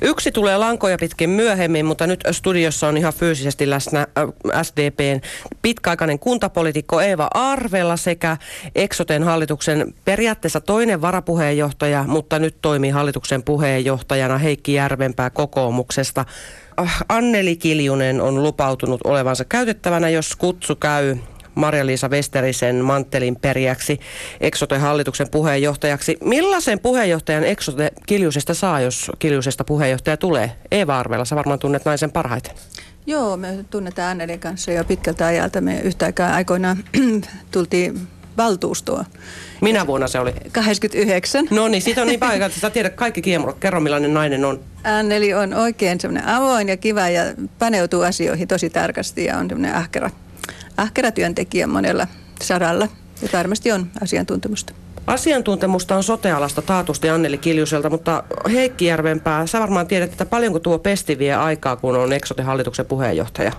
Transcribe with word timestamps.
Yksi 0.00 0.32
tulee 0.32 0.58
lankoja 0.58 0.98
pitkin 0.98 1.30
myöhemmin, 1.30 1.86
mutta 1.86 2.06
nyt 2.06 2.20
studiossa 2.30 2.88
on 2.88 2.96
ihan 2.96 3.12
fyysisesti 3.12 3.70
läsnä 3.70 4.06
äh, 4.18 4.62
SDPn 4.62 5.20
pitkäaikainen 5.62 6.18
kuntapolitiikko 6.18 7.00
Eeva 7.00 7.28
Arvela 7.34 7.96
sekä 7.96 8.36
Exoten 8.74 9.22
hallituksen 9.22 9.94
periaatteessa 10.04 10.60
toinen 10.60 11.00
varapuheenjohtaja, 11.00 12.04
mutta 12.08 12.38
nyt 12.38 12.56
toimii 12.62 12.90
hallituksen 12.90 13.42
puheenjohtajana 13.42 14.38
Heikki 14.38 14.74
Järvenpää 14.74 15.30
kokoomuksesta. 15.30 16.24
Äh, 16.80 17.04
Anneli 17.08 17.56
Kiljunen 17.56 18.20
on 18.20 18.42
lupautunut 18.42 19.00
olevansa 19.04 19.44
käytettävänä, 19.44 20.08
jos 20.08 20.36
kutsu 20.36 20.76
käy 20.76 21.16
Marja-Liisa 21.54 22.08
Westerisen 22.08 22.76
manttelin 22.76 23.36
periäksi 23.36 24.00
Eksote-hallituksen 24.40 25.30
puheenjohtajaksi. 25.30 26.16
Millaisen 26.24 26.80
puheenjohtajan 26.80 27.44
Eksote 27.44 27.92
Kiljusesta 28.06 28.54
saa, 28.54 28.80
jos 28.80 29.10
Kiljusesta 29.18 29.64
puheenjohtaja 29.64 30.16
tulee? 30.16 30.52
Eeva 30.70 30.98
Arvela, 30.98 31.24
sä 31.24 31.36
varmaan 31.36 31.58
tunnet 31.58 31.84
naisen 31.84 32.12
parhaiten. 32.12 32.52
Joo, 33.06 33.36
me 33.36 33.64
tunnetaan 33.70 34.10
Annelin 34.10 34.40
kanssa 34.40 34.72
jo 34.72 34.84
pitkältä 34.84 35.26
ajalta. 35.26 35.60
Me 35.60 35.80
yhtä 35.80 36.06
aikaa 36.06 36.34
aikoinaan 36.34 36.84
tultiin 37.52 38.08
valtuustoa. 38.36 39.04
Minä 39.60 39.86
vuonna 39.86 40.08
se 40.08 40.18
oli? 40.18 40.34
89. 40.52 41.48
No 41.50 41.68
niin, 41.68 41.82
siitä 41.82 42.00
on 42.00 42.06
niin 42.06 42.20
paljon, 42.20 42.42
että 42.42 42.60
sä 42.60 42.70
tiedät 42.70 42.94
kaikki 42.94 43.22
kiemurot. 43.22 43.58
Kerro 43.58 43.80
millainen 43.80 44.14
nainen 44.14 44.44
on. 44.44 44.60
Anneli 44.84 45.34
on 45.34 45.54
oikein 45.54 46.00
semmoinen 46.00 46.28
avoin 46.28 46.68
ja 46.68 46.76
kiva 46.76 47.08
ja 47.08 47.22
paneutuu 47.58 48.02
asioihin 48.02 48.48
tosi 48.48 48.70
tarkasti 48.70 49.24
ja 49.24 49.38
on 49.38 49.48
semmoinen 49.48 49.76
ahkera 49.76 50.10
ahkera 50.76 51.10
työntekijä 51.10 51.66
monella 51.66 52.06
saralla 52.42 52.88
ja 53.22 53.28
varmasti 53.32 53.72
on 53.72 53.90
asiantuntemusta. 54.02 54.72
Asiantuntemusta 55.06 55.96
on 55.96 56.02
sotealasta 56.02 56.62
taatusti 56.62 57.10
Anneli 57.10 57.38
Kiljuselta, 57.38 57.90
mutta 57.90 58.24
Heikki 58.52 58.84
Järvenpää, 58.84 59.46
sä 59.46 59.60
varmaan 59.60 59.86
tiedät, 59.86 60.12
että 60.12 60.26
paljonko 60.26 60.58
tuo 60.58 60.78
pesti 60.78 61.18
vie 61.18 61.34
aikaa, 61.34 61.76
kun 61.76 61.96
on 61.96 62.12
Exote-hallituksen 62.12 62.86
puheenjohtaja? 62.86 63.52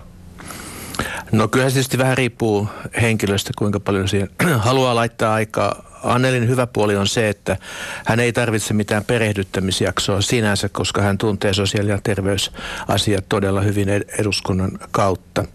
No 1.31 1.47
kyllä 1.47 1.69
se 1.69 1.73
tietysti 1.73 1.97
vähän 1.97 2.17
riippuu 2.17 2.67
henkilöstä, 3.01 3.51
kuinka 3.57 3.79
paljon 3.79 4.07
siihen 4.07 4.29
haluaa 4.57 4.95
laittaa 4.95 5.33
aikaa. 5.33 5.92
Annelin 6.03 6.49
hyvä 6.49 6.67
puoli 6.67 6.95
on 6.95 7.07
se, 7.07 7.29
että 7.29 7.57
hän 8.05 8.19
ei 8.19 8.33
tarvitse 8.33 8.73
mitään 8.73 9.05
perehdyttämisjaksoa 9.05 10.21
sinänsä, 10.21 10.69
koska 10.69 11.01
hän 11.01 11.17
tuntee 11.17 11.53
sosiaali- 11.53 11.89
ja 11.89 11.99
terveysasiat 12.03 13.25
todella 13.29 13.61
hyvin 13.61 13.89
eduskunnan 14.19 14.71
kautta. 14.91 15.45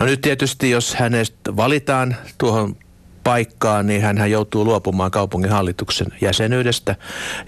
No 0.00 0.06
nyt 0.06 0.20
tietysti, 0.20 0.70
jos 0.70 0.94
hänestä 0.94 1.56
valitaan 1.56 2.16
tuohon 2.38 2.76
paikkaan, 3.24 3.86
niin 3.86 4.02
hän 4.02 4.30
joutuu 4.30 4.64
luopumaan 4.64 5.10
kaupungin 5.10 5.50
hallituksen 5.50 6.06
jäsenyydestä, 6.20 6.96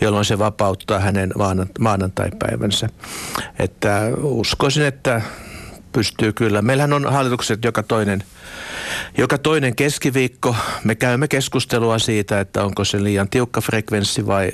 jolloin 0.01 0.25
se 0.25 0.39
vapauttaa 0.39 0.99
hänen 0.99 1.33
maanantaipäivänsä. 1.79 2.89
Että 3.59 4.11
uskoisin, 4.23 4.85
että 4.85 5.23
pystyy 5.95 6.33
kyllä. 6.33 6.63
Meillähän 6.63 6.93
on 6.93 7.13
hallitukset 7.13 7.65
joka 7.65 7.83
toinen, 7.83 8.25
joka 9.19 9.39
toinen 9.39 9.77
keskiviikko. 9.77 10.57
Me 10.85 10.95
käymme 10.95 11.29
keskustelua 11.29 11.99
siitä, 11.99 12.41
että 12.41 12.65
onko 12.65 12.85
se 12.85 13.05
liian 13.05 13.29
tiukka 13.29 13.61
frekvenssi 13.61 14.27
vai 14.27 14.51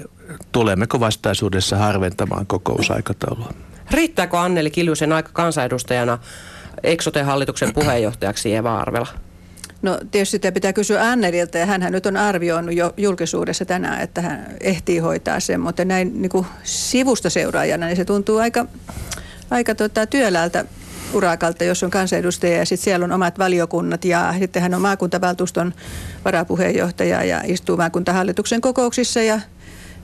tulemmeko 0.52 1.00
vastaisuudessa 1.00 1.76
harventamaan 1.76 2.46
kokousaikataulua. 2.46 3.52
Riittääkö 3.90 4.38
Anneli 4.38 4.70
Kiljusen 4.70 5.12
aika 5.12 5.30
kansanedustajana 5.32 6.18
Eksote-hallituksen 6.82 7.74
puheenjohtajaksi 7.74 8.54
Eva 8.54 8.78
Arvela? 8.78 9.08
No 9.82 9.98
tietysti 10.10 10.30
sitä 10.30 10.52
pitää 10.52 10.72
kysyä 10.72 11.10
Annelilta 11.10 11.58
ja 11.58 11.66
hän 11.66 11.86
nyt 11.90 12.06
on 12.06 12.16
arvioinut 12.16 12.74
jo 12.74 12.94
julkisuudessa 12.96 13.64
tänään, 13.64 14.00
että 14.00 14.20
hän 14.22 14.46
ehtii 14.60 14.98
hoitaa 14.98 15.40
sen, 15.40 15.60
mutta 15.60 15.84
näin 15.84 16.22
niin 16.22 16.30
kuin 16.30 16.46
sivusta 16.62 17.30
seuraajana 17.30 17.86
niin 17.86 17.96
se 17.96 18.04
tuntuu 18.04 18.38
aika, 18.38 18.66
aika 19.50 19.74
tota, 19.74 20.06
työläältä 20.06 20.64
urakalta, 21.12 21.64
jos 21.64 21.82
on 21.82 21.90
kansanedustaja 21.90 22.56
ja 22.56 22.66
sitten 22.66 22.84
siellä 22.84 23.04
on 23.04 23.12
omat 23.12 23.38
valiokunnat 23.38 24.04
ja 24.04 24.34
sitten 24.38 24.62
hän 24.62 24.74
on 24.74 24.80
maakuntavaltuuston 24.80 25.74
varapuheenjohtaja 26.24 27.24
ja 27.24 27.42
istuu 27.46 27.76
maakuntahallituksen 27.76 28.60
kokouksissa 28.60 29.22
ja, 29.22 29.40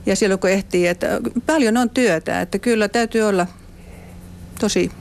ja 0.05 0.15
silloin 0.15 0.39
kun 0.39 0.49
ehtii, 0.49 0.87
että 0.87 1.07
paljon 1.45 1.77
on 1.77 1.89
työtä, 1.89 2.41
että 2.41 2.59
kyllä 2.59 2.87
täytyy 2.87 3.21
olla 3.21 3.47
tosi 4.59 4.91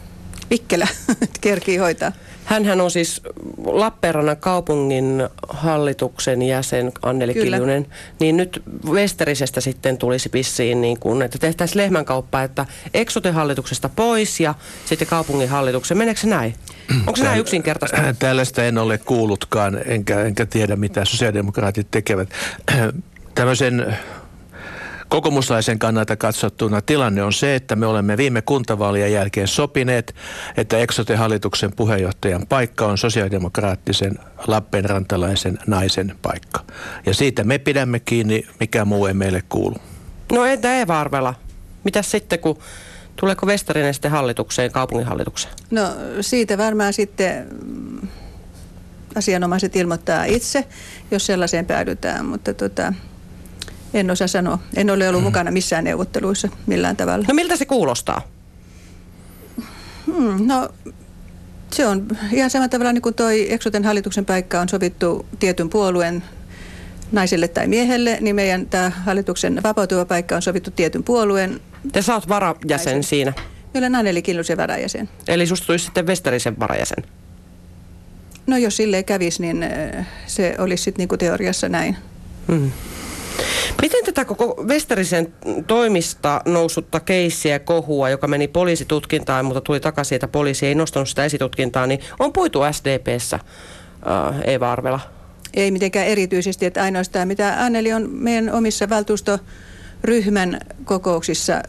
vikkelä, 0.50 0.88
että 1.22 1.38
kerkii 1.40 1.76
hoitaa. 1.76 2.12
Hänhän 2.46 2.80
on 2.80 2.90
siis 2.90 3.22
Lappeenrannan 3.64 4.36
kaupungin 4.36 5.28
hallituksen 5.48 6.42
jäsen 6.42 6.92
Anneli 7.02 7.34
Kyllä. 7.34 7.56
Kiljunen. 7.56 7.86
Niin 8.20 8.36
nyt 8.36 8.62
Westerisestä 8.88 9.60
sitten 9.60 9.98
tulisi 9.98 10.28
pissiin, 10.28 10.80
niin 10.80 11.00
kuin, 11.00 11.22
että 11.22 11.38
tehtäisiin 11.38 11.78
lehmänkauppa, 11.78 12.42
että 12.42 12.66
Exote-hallituksesta 12.94 13.88
pois 13.88 14.40
ja 14.40 14.54
sitten 14.84 15.08
kaupungin 15.08 15.48
hallituksen. 15.48 15.98
Meneekö 15.98 16.20
se 16.20 16.26
näin? 16.26 16.54
Onko 16.98 17.16
se 17.16 17.24
näin 17.24 17.40
yksinkertaista? 17.40 17.96
Tällaista 18.18 18.64
en 18.64 18.78
ole 18.78 18.98
kuullutkaan, 18.98 19.80
enkä, 19.86 20.20
enkä 20.20 20.46
tiedä 20.46 20.76
mitä 20.76 21.04
sosiaalidemokraatit 21.04 21.90
tekevät. 21.90 22.28
Tämmöisen 23.34 23.96
Kokoomuslaisen 25.08 25.78
kannalta 25.78 26.16
katsottuna 26.16 26.80
tilanne 26.80 27.22
on 27.22 27.32
se, 27.32 27.54
että 27.54 27.76
me 27.76 27.86
olemme 27.86 28.16
viime 28.16 28.42
kuntavaalien 28.42 29.12
jälkeen 29.12 29.48
sopineet, 29.48 30.14
että 30.56 30.78
Exote-hallituksen 30.78 31.72
puheenjohtajan 31.76 32.46
paikka 32.48 32.86
on 32.86 32.98
sosiaalidemokraattisen 32.98 34.18
Lappeenrantalaisen 34.46 35.58
naisen 35.66 36.14
paikka. 36.22 36.60
Ja 37.06 37.14
siitä 37.14 37.44
me 37.44 37.58
pidämme 37.58 38.00
kiinni, 38.00 38.46
mikä 38.60 38.84
muu 38.84 39.06
ei 39.06 39.14
meille 39.14 39.42
kuulu. 39.48 39.76
No 40.32 40.44
entä 40.44 40.74
Eeva 40.74 41.00
Arvela? 41.00 41.34
Mitäs 41.84 42.10
sitten, 42.10 42.38
kun 42.38 42.58
tuleeko 43.16 43.46
Vestarinen 43.46 43.94
sitten 43.94 44.10
hallitukseen, 44.10 44.72
kaupunginhallitukseen? 44.72 45.54
No 45.70 45.82
siitä 46.20 46.58
varmaan 46.58 46.92
sitten 46.92 47.46
asianomaiset 49.14 49.76
ilmoittaa 49.76 50.24
itse, 50.24 50.64
jos 51.10 51.26
sellaiseen 51.26 51.66
päädytään, 51.66 52.26
mutta 52.26 52.54
tota, 52.54 52.92
en 53.94 54.10
osaa 54.10 54.28
sanoa. 54.28 54.58
En 54.76 54.90
ole 54.90 55.08
ollut 55.08 55.22
mm. 55.22 55.26
mukana 55.26 55.50
missään 55.50 55.84
neuvotteluissa 55.84 56.48
millään 56.66 56.96
tavalla. 56.96 57.24
No 57.28 57.34
miltä 57.34 57.56
se 57.56 57.64
kuulostaa? 57.64 58.22
Hmm, 60.06 60.46
no 60.46 60.68
se 61.72 61.86
on 61.86 62.06
ihan 62.32 62.50
samalla 62.50 62.68
tavalla 62.68 62.92
niin 62.92 63.02
kuin 63.02 63.14
toi 63.14 63.52
Exoten 63.52 63.84
hallituksen 63.84 64.24
paikka 64.24 64.60
on 64.60 64.68
sovittu 64.68 65.26
tietyn 65.38 65.70
puolueen 65.70 66.22
naiselle 67.12 67.48
tai 67.48 67.66
miehelle, 67.66 68.18
niin 68.20 68.36
meidän 68.36 68.66
tämä 68.66 68.90
hallituksen 68.90 69.60
vapautuva 69.62 70.04
paikka 70.04 70.36
on 70.36 70.42
sovittu 70.42 70.70
tietyn 70.70 71.02
puolueen. 71.02 71.60
Te 71.92 72.02
saat 72.02 72.28
varajäsen 72.28 72.66
naisen. 72.68 73.02
siinä? 73.02 73.32
Minä 73.74 73.86
olen 73.86 73.94
Anneli 73.94 74.22
Killusen 74.22 74.56
varajäsen. 74.56 75.08
Eli 75.28 75.46
susta 75.46 75.66
tulisi 75.66 75.84
sitten 75.84 76.06
Westerisen 76.06 76.58
varajäsen? 76.58 77.04
No 78.46 78.56
jos 78.56 78.76
silleen 78.76 79.04
kävisi, 79.04 79.42
niin 79.42 79.62
äh, 79.62 80.06
se 80.26 80.54
olisi 80.58 80.84
sitten 80.84 80.98
niin 80.98 81.08
kuin 81.08 81.18
teoriassa 81.18 81.68
näin. 81.68 81.96
Hmm. 82.48 82.70
Miten 83.82 84.04
tätä 84.04 84.24
koko 84.24 84.64
Westerisen 84.68 85.32
toimista 85.66 86.40
noussutta 86.44 87.00
keissiä 87.00 87.58
kohua, 87.58 88.10
joka 88.10 88.28
meni 88.28 88.48
poliisitutkintaan, 88.48 89.44
mutta 89.44 89.60
tuli 89.60 89.80
takaisin, 89.80 90.16
että 90.16 90.28
poliisi 90.28 90.66
ei 90.66 90.74
nostanut 90.74 91.08
sitä 91.08 91.24
esitutkintaa, 91.24 91.86
niin 91.86 92.00
on 92.18 92.32
puitu 92.32 92.60
SDPssä, 92.72 93.36
äh, 93.36 94.40
Eeva 94.44 94.72
Arvela? 94.72 95.00
Ei 95.54 95.70
mitenkään 95.70 96.06
erityisesti, 96.06 96.66
että 96.66 96.82
ainoastaan 96.82 97.28
mitä 97.28 97.64
Anneli 97.64 97.92
on 97.92 98.10
meidän 98.10 98.52
omissa 98.52 98.88
valtuustoryhmän 98.88 100.60
kokouksissa 100.84 101.62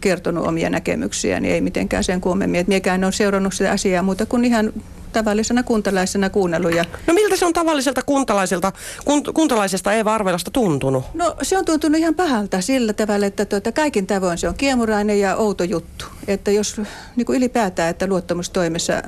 kertonut 0.00 0.46
omia 0.46 0.70
näkemyksiä, 0.70 1.40
niin 1.40 1.54
ei 1.54 1.60
mitenkään 1.60 2.04
sen 2.04 2.20
kummemmin. 2.20 2.60
Että 2.60 2.68
miekään 2.68 3.04
on 3.04 3.12
seurannut 3.12 3.54
sitä 3.54 3.70
asiaa 3.70 4.02
muuta 4.02 4.26
kuin 4.26 4.44
ihan 4.44 4.72
tavallisena 5.12 5.62
kuntalaisena 5.62 6.30
kuunnellut. 6.30 6.74
Ja... 6.74 6.84
No 7.06 7.14
miltä 7.14 7.36
se 7.36 7.46
on 7.46 7.52
tavalliselta 7.52 8.02
kuntalaiselta, 8.02 8.72
kunt, 9.04 9.28
kuntalaisesta 9.34 9.92
Eeva 9.92 10.14
Arvelasta 10.14 10.50
tuntunut? 10.50 11.04
No 11.14 11.36
se 11.42 11.58
on 11.58 11.64
tuntunut 11.64 11.98
ihan 11.98 12.14
pahalta 12.14 12.60
sillä 12.60 12.92
tavalla, 12.92 13.26
että 13.26 13.44
tuota, 13.44 13.72
kaikin 13.72 14.06
tavoin 14.06 14.38
se 14.38 14.48
on 14.48 14.54
kiemurainen 14.54 15.20
ja 15.20 15.36
outo 15.36 15.64
juttu. 15.64 16.04
Että 16.26 16.50
jos 16.50 16.80
niin 17.16 17.26
kuin 17.26 17.36
ylipäätään, 17.36 17.90
että 17.90 18.06
luottamustoimessa 18.06 19.02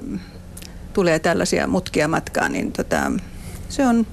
tulee 0.93 1.19
tällaisia 1.19 1.67
mutkia 1.67 2.09
matkaan, 2.09 2.53
niin 2.53 2.73
tota, 2.73 3.13
se 3.69 3.87
on... 3.87 4.07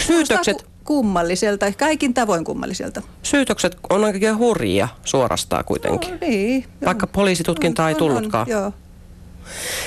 Syytökset, 0.00 0.64
kummalliselta, 0.84 1.72
kaikin 1.72 2.14
tavoin 2.14 2.44
kummalliselta. 2.44 3.02
Syytökset 3.22 3.76
on 3.90 4.04
oikein 4.04 4.38
hurjia 4.38 4.88
suorastaan 5.04 5.64
kuitenkin. 5.64 6.10
No, 6.10 6.16
niin. 6.20 6.64
Vaikka 6.84 7.06
poliisitutkinta 7.06 7.88
ei 7.88 7.94
tullutkaan. 7.94 8.46
On, 8.46 8.50
joo. 8.50 8.72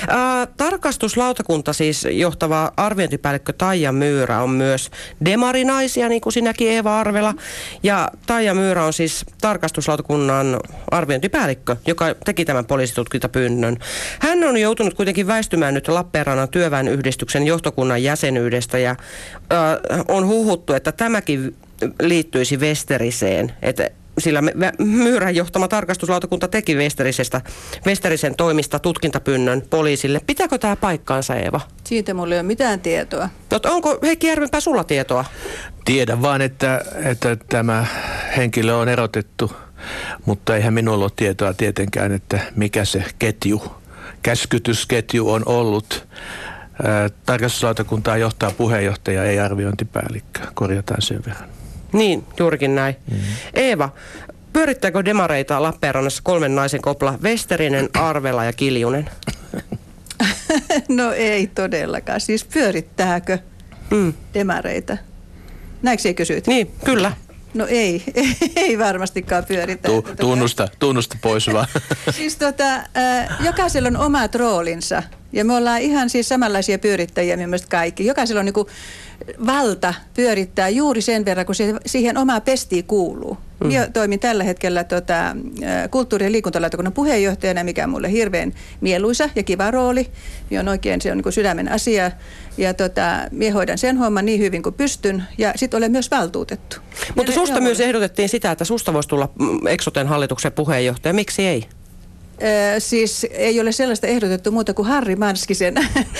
Ää, 0.08 0.46
tarkastuslautakunta 0.46 1.72
siis 1.72 2.06
johtava 2.10 2.72
arviointipäällikkö 2.76 3.52
Taija 3.52 3.92
Myyrä 3.92 4.42
on 4.42 4.50
myös 4.50 4.90
demarinaisia, 5.24 6.08
niin 6.08 6.20
kuin 6.20 6.32
sinäkin 6.32 6.70
Eeva 6.70 7.00
Arvela. 7.00 7.34
Ja 7.82 8.10
Taija 8.26 8.54
Myyrä 8.54 8.84
on 8.84 8.92
siis 8.92 9.24
tarkastuslautakunnan 9.40 10.60
arviointipäällikkö, 10.90 11.76
joka 11.86 12.14
teki 12.24 12.44
tämän 12.44 12.66
poliisitutkintapyynnön. 12.66 13.76
Hän 14.18 14.44
on 14.44 14.56
joutunut 14.56 14.94
kuitenkin 14.94 15.26
väistymään 15.26 15.74
nyt 15.74 15.88
Lappeenrannan 15.88 16.48
työväenyhdistyksen 16.48 17.46
johtokunnan 17.46 18.02
jäsenyydestä 18.02 18.78
ja 18.78 18.96
ää, 19.50 19.78
on 20.08 20.26
huhuttu, 20.26 20.72
että 20.72 20.92
tämäkin 20.92 21.56
liittyisi 22.02 22.56
Westeriseen, 22.56 23.52
että 23.62 23.90
sillä 24.18 24.42
Myyrän 24.78 25.34
johtama 25.34 25.68
tarkastuslautakunta 25.68 26.48
teki 26.48 26.76
Westerisestä, 26.76 27.40
Westerisen 27.86 28.34
toimista 28.34 28.78
tutkintapynnön 28.78 29.62
poliisille. 29.70 30.20
Pitääkö 30.26 30.58
tämä 30.58 30.76
paikkaansa, 30.76 31.34
Eeva? 31.34 31.60
Siitä 31.84 32.14
mulla 32.14 32.34
ei 32.34 32.40
ole 32.40 32.46
mitään 32.46 32.80
tietoa. 32.80 33.28
Tot, 33.48 33.66
onko 33.66 33.98
Heikki 34.02 34.26
Järvenpää 34.26 34.60
sulla 34.60 34.84
tietoa? 34.84 35.24
Tiedän 35.84 36.22
vaan, 36.22 36.42
että, 36.42 36.84
että 37.04 37.36
tämä 37.48 37.86
henkilö 38.36 38.74
on 38.74 38.88
erotettu, 38.88 39.52
mutta 40.24 40.56
eihän 40.56 40.74
minulla 40.74 41.04
ole 41.04 41.12
tietoa 41.16 41.54
tietenkään, 41.54 42.12
että 42.12 42.40
mikä 42.56 42.84
se 42.84 43.04
ketju, 43.18 43.62
käskytysketju 44.22 45.30
on 45.30 45.42
ollut. 45.46 46.06
Tarkastuslautakuntaa 47.26 48.16
johtaa 48.16 48.50
puheenjohtaja, 48.50 49.24
ei 49.24 49.40
arviointipäällikkö. 49.40 50.40
Korjataan 50.54 51.02
sen 51.02 51.20
verran. 51.26 51.48
Niin, 51.94 52.24
juurikin 52.38 52.74
näin. 52.74 52.96
Mm-hmm. 53.10 53.26
Eeva, 53.54 53.90
pyörittääkö 54.52 55.04
demareita 55.04 55.62
Lappeenrannassa 55.62 56.22
kolmen 56.24 56.54
naisen 56.54 56.82
kopla 56.82 57.18
Westerinen, 57.22 57.88
Arvela 57.94 58.44
ja 58.44 58.52
Kiljunen? 58.52 59.10
no 60.88 61.12
ei 61.12 61.46
todellakaan. 61.46 62.20
Siis 62.20 62.44
pyörittääkö 62.44 63.38
mm. 63.90 64.14
demareita? 64.34 64.96
Näinkö 65.82 66.02
se 66.02 66.14
kysyit? 66.14 66.46
Niin, 66.46 66.70
kyllä. 66.84 67.12
No 67.54 67.66
ei, 67.68 68.02
ei 68.56 68.78
varmastikaan 68.78 69.44
pyöritä. 69.44 69.88
Tu, 69.88 70.02
tunnusta, 70.20 70.68
tunnusta 70.78 71.16
pois 71.20 71.52
vaan. 71.52 71.66
siis 72.18 72.36
tota, 72.36 72.64
jokaisella 73.40 73.88
on 73.88 73.96
omat 73.96 74.34
roolinsa 74.34 75.02
ja 75.34 75.44
me 75.44 75.54
ollaan 75.54 75.80
ihan 75.80 76.10
siis 76.10 76.28
samanlaisia 76.28 76.78
pyörittäjiä 76.78 77.36
mielestäni 77.36 77.70
kaikki. 77.70 78.06
Jokaisella 78.06 78.40
on 78.40 78.44
niinku 78.44 78.68
valta 79.46 79.94
pyörittää 80.14 80.68
juuri 80.68 81.00
sen 81.00 81.24
verran, 81.24 81.46
kun 81.46 81.54
se, 81.54 81.74
siihen 81.86 82.18
omaa 82.18 82.40
pestiin 82.40 82.84
kuuluu. 82.84 83.38
Mm. 83.60 83.66
Minä 83.66 83.88
toimin 83.92 84.20
tällä 84.20 84.44
hetkellä 84.44 84.84
tota, 84.84 85.36
kulttuuri- 85.90 86.24
ja 86.24 86.32
liikuntalautakunnan 86.32 86.92
puheenjohtajana, 86.92 87.64
mikä 87.64 87.84
on 87.84 87.90
mulle 87.90 88.10
hirveän 88.10 88.52
mieluisa 88.80 89.30
ja 89.36 89.42
kiva 89.42 89.70
rooli. 89.70 90.10
Minä 90.50 90.60
on 90.60 90.68
oikein, 90.68 91.00
se 91.00 91.12
on 91.12 91.18
niin 91.18 91.32
sydämen 91.32 91.72
asia. 91.72 92.10
Ja 92.58 92.74
tota, 92.74 93.02
minä 93.30 93.54
hoidan 93.54 93.78
sen 93.78 93.96
homman 93.96 94.24
niin 94.24 94.40
hyvin 94.40 94.62
kuin 94.62 94.74
pystyn. 94.74 95.24
Ja 95.38 95.52
sitten 95.56 95.78
olen 95.78 95.92
myös 95.92 96.10
valtuutettu. 96.10 96.76
Mutta 97.16 97.32
ja 97.32 97.34
susta 97.34 97.60
myös 97.60 97.80
ehdotettiin 97.80 98.28
sitä, 98.28 98.50
että 98.50 98.64
susta 98.64 98.92
voisi 98.92 99.08
tulla 99.08 99.28
mm, 99.38 99.66
Exoten 99.66 100.06
hallituksen 100.06 100.52
puheenjohtaja. 100.52 101.14
Miksi 101.14 101.46
ei? 101.46 101.64
Siis 102.78 103.26
ei 103.30 103.60
ole 103.60 103.72
sellaista 103.72 104.06
ehdotettu 104.06 104.50
muuta 104.50 104.74
kuin 104.74 104.88
Harri 104.88 105.16
Manskisen. 105.16 105.74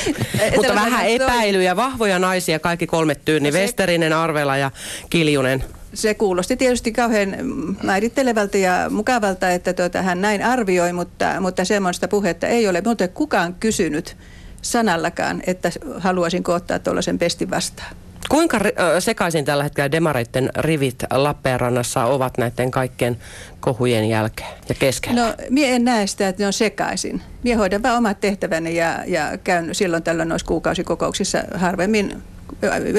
Mutta 0.57 0.75
vähän 0.75 1.07
epäilyjä, 1.07 1.77
vahvoja 1.77 2.19
naisia, 2.19 2.59
kaikki 2.59 2.87
kolme 2.87 3.15
tyyni, 3.15 3.51
no 3.51 3.57
Westerinen, 3.57 4.13
Arvela 4.13 4.57
ja 4.57 4.71
Kiljunen. 5.11 5.65
Se 5.95 6.15
kuulosti 6.15 6.57
tietysti 6.57 6.93
kauhean 6.93 7.37
määrittelevältä 7.83 8.59
ja 8.59 8.91
mukavalta, 8.91 9.51
että 9.51 9.73
tuota, 9.73 10.03
hän 10.03 10.21
näin 10.21 10.45
arvioi, 10.45 10.93
mutta, 10.93 11.41
mutta 11.41 11.65
semmoista 11.65 12.09
puhetta 12.09 12.47
ei 12.47 12.69
ole 12.69 12.83
muuten 12.85 13.09
kukaan 13.09 13.55
kysynyt 13.55 14.17
sanallakaan, 14.63 15.43
että 15.47 15.71
haluaisin 15.99 16.43
ottaa 16.47 16.79
tuollaisen 16.79 17.19
pestin 17.19 17.51
vastaan. 17.51 17.97
Kuinka 18.29 18.61
sekaisin 18.99 19.45
tällä 19.45 19.65
hetkellä 19.65 19.93
demareiden 19.93 20.51
rivit 20.59 21.03
Lappeenrannassa 21.11 22.05
ovat 22.05 22.39
näiden 22.39 22.71
kaikkien 22.71 23.17
kohujen 23.61 24.09
jälkeen 24.09 24.51
ja 24.69 24.75
keskellä? 24.75 25.27
No, 25.27 25.35
mie 25.51 25.75
en 25.75 25.85
näe 25.85 26.07
sitä, 26.07 26.29
että 26.29 26.43
ne 26.43 26.47
on 26.47 26.53
sekaisin. 26.53 27.23
Mie 27.43 27.55
hoidan 27.55 27.83
vain 27.83 27.97
omat 27.97 28.21
tehtäväni 28.21 28.77
ja, 28.77 29.05
ja 29.07 29.39
käyn 29.45 29.75
silloin 29.75 30.03
tällöin 30.03 30.29
noissa 30.29 30.47
kuukausikokouksissa 30.47 31.39
harvemmin, 31.55 32.23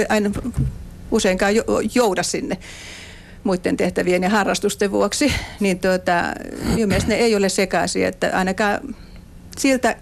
aina 0.09 0.31
useinkaan 1.11 1.53
jouda 1.95 2.23
sinne 2.23 2.57
muiden 3.43 3.77
tehtävien 3.77 4.23
ja 4.23 4.29
harrastusten 4.29 4.91
vuoksi, 4.91 5.33
niin 5.59 5.79
tuota, 5.79 6.23
minun 6.73 6.87
mielestä 6.87 7.09
ne 7.09 7.15
ei 7.15 7.35
ole 7.35 7.49
sekaisin, 7.49 8.05
että 8.05 8.31
ainakaan 8.33 8.95
siltä 9.57 9.95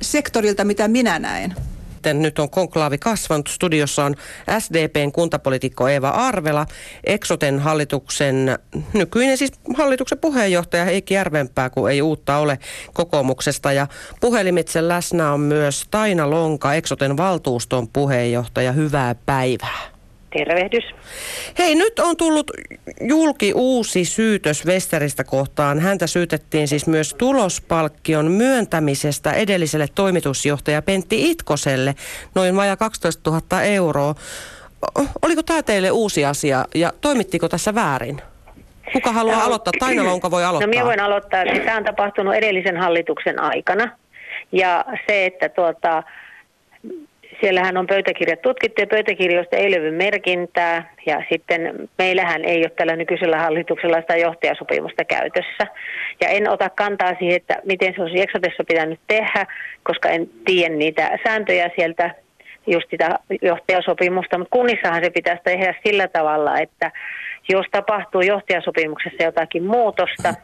sektorilta, 0.00 0.64
mitä 0.64 0.88
minä 0.88 1.18
näen 1.18 1.54
sitten 2.00 2.22
nyt 2.22 2.38
on 2.38 2.50
konklaavi 2.50 2.98
kasvanut. 2.98 3.48
Studiossa 3.48 4.04
on 4.04 4.14
SDPn 4.58 5.12
kuntapolitiikko 5.12 5.88
Eeva 5.88 6.08
Arvela, 6.08 6.66
Exoten 7.04 7.58
hallituksen, 7.58 8.58
nykyinen 8.92 9.38
siis 9.38 9.52
hallituksen 9.76 10.18
puheenjohtaja 10.18 10.84
Heikki 10.84 11.14
Järvenpää, 11.14 11.70
kun 11.70 11.90
ei 11.90 12.02
uutta 12.02 12.38
ole 12.38 12.58
kokoomuksesta. 12.92 13.72
Ja 13.72 13.86
puhelimitse 14.20 14.88
läsnä 14.88 15.32
on 15.32 15.40
myös 15.40 15.86
Taina 15.90 16.30
Lonka, 16.30 16.74
Exoten 16.74 17.16
valtuuston 17.16 17.88
puheenjohtaja. 17.88 18.72
Hyvää 18.72 19.14
päivää. 19.14 19.99
Tervehdys. 20.30 20.84
Hei, 21.58 21.74
nyt 21.74 21.98
on 21.98 22.16
tullut 22.16 22.50
julki 23.00 23.52
uusi 23.54 24.04
syytös 24.04 24.66
Westeristä 24.66 25.24
kohtaan. 25.24 25.80
Häntä 25.80 26.06
syytettiin 26.06 26.68
siis 26.68 26.86
myös 26.86 27.14
tulospalkkion 27.14 28.30
myöntämisestä 28.30 29.32
edelliselle 29.32 29.86
toimitusjohtaja 29.94 30.82
Pentti 30.82 31.30
Itkoselle 31.30 31.94
noin 32.34 32.56
vajaa 32.56 32.76
12 32.76 33.30
000 33.30 33.62
euroa. 33.62 34.14
Oliko 35.22 35.42
tämä 35.42 35.62
teille 35.62 35.90
uusi 35.90 36.24
asia 36.24 36.64
ja 36.74 36.92
toimittiko 37.00 37.48
tässä 37.48 37.74
väärin? 37.74 38.22
Kuka 38.92 39.12
haluaa 39.12 39.38
no, 39.38 39.44
aloittaa? 39.44 39.72
Taina 39.78 40.04
Lonka 40.04 40.30
voi 40.30 40.44
aloittaa. 40.44 40.66
No 40.66 40.70
minä 40.70 40.84
voin 40.84 41.00
aloittaa. 41.00 41.44
Tämä 41.64 41.76
on 41.76 41.84
tapahtunut 41.84 42.34
edellisen 42.34 42.76
hallituksen 42.76 43.40
aikana. 43.40 43.96
Ja 44.52 44.84
se, 45.06 45.26
että 45.26 45.48
tuota, 45.48 46.02
Siellähän 47.40 47.76
on 47.76 47.86
pöytäkirjat 47.86 48.42
tutkittu 48.42 48.80
ja 48.80 48.86
pöytäkirjoista 48.86 49.56
ei 49.56 49.70
löydy 49.70 49.90
merkintää 49.90 50.94
ja 51.06 51.22
sitten 51.32 51.88
meillähän 51.98 52.44
ei 52.44 52.58
ole 52.58 52.70
tällä 52.70 52.96
nykyisellä 52.96 53.38
hallituksella 53.38 54.00
sitä 54.00 54.16
johtajasopimusta 54.16 55.04
käytössä. 55.04 55.66
Ja 56.20 56.28
en 56.28 56.48
ota 56.50 56.70
kantaa 56.70 57.14
siihen, 57.18 57.36
että 57.36 57.56
miten 57.64 57.94
se 57.94 58.02
olisi 58.02 58.20
Eksotessa 58.20 58.64
pitänyt 58.68 59.00
tehdä, 59.06 59.46
koska 59.82 60.08
en 60.08 60.30
tiedä 60.44 60.74
niitä 60.74 61.18
sääntöjä 61.24 61.70
sieltä 61.76 62.14
just 62.66 62.90
sitä 62.90 63.18
johtajasopimusta, 63.42 64.38
mutta 64.38 64.56
kunnissahan 64.56 65.04
se 65.04 65.10
pitäisi 65.10 65.42
tehdä 65.44 65.74
sillä 65.86 66.08
tavalla, 66.08 66.58
että 66.58 66.90
jos 67.48 67.66
tapahtuu 67.70 68.20
johtajasopimuksessa 68.20 69.22
jotakin 69.22 69.64
muutosta 69.64 70.34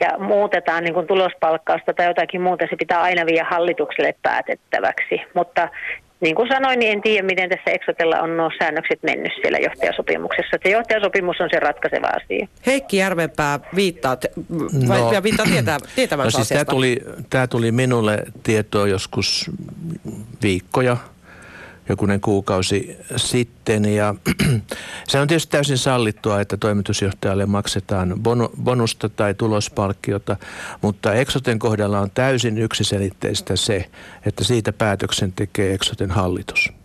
ja 0.00 0.18
muutetaan 0.18 0.84
niin 0.84 0.94
kuin 0.94 1.06
tulospalkkausta 1.06 1.94
tai 1.94 2.06
jotakin 2.06 2.40
muuta, 2.40 2.66
se 2.70 2.76
pitää 2.76 3.00
aina 3.00 3.26
viedä 3.26 3.46
hallitukselle 3.50 4.14
päätettäväksi. 4.22 5.20
Mutta 5.34 5.68
niin 6.22 6.34
kuin 6.34 6.48
sanoin, 6.48 6.78
niin 6.78 6.92
en 6.92 7.02
tiedä, 7.02 7.26
miten 7.26 7.48
tässä 7.48 7.70
Exotella 7.70 8.20
on 8.20 8.36
nuo 8.36 8.50
säännökset 8.58 9.02
mennyt 9.02 9.32
siellä 9.42 9.58
johtajasopimuksessa. 9.58 10.56
Se 10.62 10.70
johtajasopimus 10.70 11.40
on 11.40 11.48
se 11.52 11.60
ratkaiseva 11.60 12.06
asia. 12.06 12.48
Heikki 12.66 12.96
Järvenpää 12.96 13.60
viittaa, 13.76 14.16
vai 14.88 15.00
no, 15.00 15.22
viittaa 15.22 15.46
tietää, 15.46 15.78
tietävänsä 15.96 16.38
no 16.38 16.44
siis 16.44 16.48
tämä 16.48 16.64
tuli, 16.64 17.00
tämä 17.30 17.46
tuli 17.46 17.72
minulle 17.72 18.18
tietoa 18.42 18.88
joskus 18.88 19.50
viikkoja 20.42 20.96
jokunen 21.92 22.20
kuukausi 22.20 22.96
sitten. 23.16 23.84
Ja 23.84 24.14
se 25.08 25.20
on 25.20 25.28
tietysti 25.28 25.50
täysin 25.50 25.78
sallittua, 25.78 26.40
että 26.40 26.56
toimitusjohtajalle 26.56 27.46
maksetaan 27.46 28.14
bonusta 28.62 29.08
tai 29.08 29.34
tulospalkkiota, 29.34 30.36
mutta 30.82 31.14
Exoten 31.14 31.58
kohdalla 31.58 32.00
on 32.00 32.10
täysin 32.10 32.58
yksiselitteistä 32.58 33.56
se, 33.56 33.90
että 34.26 34.44
siitä 34.44 34.72
päätöksen 34.72 35.32
tekee 35.32 35.74
Exoten 35.74 36.10
hallitus. 36.10 36.81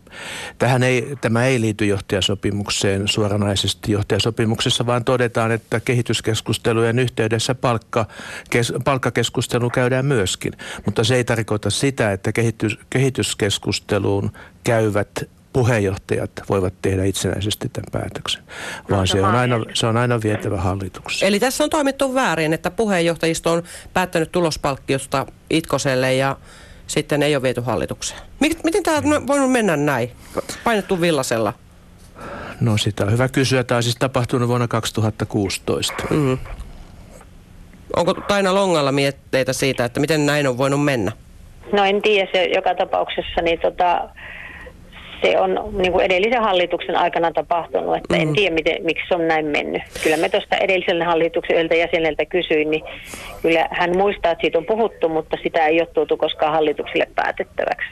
Tähän 0.57 0.83
ei, 0.83 1.15
tämä 1.21 1.45
ei 1.45 1.61
liity 1.61 1.85
johtajasopimukseen 1.85 3.07
suoranaisesti 3.07 3.91
johtajasopimuksessa, 3.91 4.85
vaan 4.85 5.03
todetaan, 5.03 5.51
että 5.51 5.79
kehityskeskustelujen 5.79 6.99
yhteydessä 6.99 7.55
palkka, 7.55 8.05
kes, 8.49 8.73
palkkakeskustelu 8.83 9.69
käydään 9.69 10.05
myöskin. 10.05 10.53
Mutta 10.85 11.03
se 11.03 11.15
ei 11.15 11.23
tarkoita 11.23 11.69
sitä, 11.69 12.11
että 12.11 12.31
kehitys, 12.31 12.79
kehityskeskusteluun 12.89 14.31
käyvät 14.63 15.09
puheenjohtajat 15.53 16.31
voivat 16.49 16.73
tehdä 16.81 17.03
itsenäisesti 17.03 17.69
tämän 17.69 17.91
päätöksen, 17.91 18.43
vaan 18.89 19.07
se 19.07 19.21
on, 19.21 19.35
aina, 19.35 19.55
se 19.73 19.87
on 19.87 19.97
aina 19.97 20.21
vietävä 20.23 20.57
hallituksessa. 20.57 21.25
Eli 21.25 21.39
tässä 21.39 21.63
on 21.63 21.69
toimittu 21.69 22.13
väärin, 22.13 22.53
että 22.53 22.71
puheenjohtajisto 22.71 23.51
on 23.51 23.63
päättänyt 23.93 24.31
tulospalkkiosta 24.31 25.25
Itkoselle 25.49 26.15
ja 26.15 26.37
sitten 26.87 27.23
ei 27.23 27.35
ole 27.35 27.43
viety 27.43 27.61
hallitukseen. 27.61 28.21
Miten 28.39 28.83
tämä 28.83 28.97
on 28.97 29.27
voinut 29.27 29.51
mennä 29.51 29.77
näin, 29.77 30.11
painettu 30.63 31.01
villasella? 31.01 31.53
No 32.61 32.77
sitä 32.77 33.03
on 33.03 33.11
hyvä 33.11 33.27
kysyä. 33.27 33.63
Tämä 33.63 33.77
on 33.77 33.83
siis 33.83 33.95
tapahtunut 33.95 34.47
vuonna 34.47 34.67
2016. 34.67 35.93
Mm-hmm. 36.09 36.37
Onko 37.95 38.13
Taina 38.13 38.53
Longalla 38.53 38.91
mietteitä 38.91 39.53
siitä, 39.53 39.85
että 39.85 39.99
miten 39.99 40.25
näin 40.25 40.47
on 40.47 40.57
voinut 40.57 40.83
mennä? 40.85 41.11
No 41.71 41.83
en 41.83 42.01
tiedä, 42.01 42.29
se 42.31 42.43
joka 42.43 42.75
tapauksessa 42.75 43.41
niin 43.41 43.59
tota, 43.59 44.09
se 45.21 45.39
on 45.39 45.73
niin 45.77 45.91
kuin 45.91 46.05
edellisen 46.05 46.41
hallituksen 46.41 46.95
aikana 46.95 47.31
tapahtunut, 47.31 47.97
että 47.97 48.15
mm. 48.15 48.21
en 48.21 48.33
tiedä 48.33 48.55
miten, 48.55 48.83
miksi 48.83 49.03
se 49.07 49.15
on 49.15 49.27
näin 49.27 49.45
mennyt. 49.45 49.81
Kyllä 50.03 50.17
me 50.17 50.29
tuosta 50.29 50.55
edellisen 50.55 51.01
hallituksen 51.01 51.55
yhdeltä 51.55 51.75
jäseneltä 51.75 52.25
kysyin, 52.25 52.71
niin 52.71 52.83
kyllä 53.41 53.67
hän 53.71 53.97
muistaa, 53.97 54.31
että 54.31 54.41
siitä 54.41 54.57
on 54.57 54.65
puhuttu, 54.65 55.09
mutta 55.09 55.37
sitä 55.43 55.67
ei 55.67 55.81
ole 55.81 55.89
tuotu 55.93 56.17
koskaan 56.17 56.53
hallitukselle 56.53 57.07
päätettäväksi. 57.15 57.87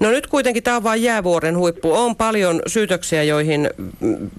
No 0.00 0.10
nyt 0.10 0.26
kuitenkin 0.26 0.62
tämä 0.62 0.76
on 0.76 0.84
vain 0.84 1.02
jäävuoren 1.02 1.58
huippu. 1.58 1.92
On 1.92 2.16
paljon 2.16 2.62
syytöksiä, 2.66 3.22
joihin 3.22 3.70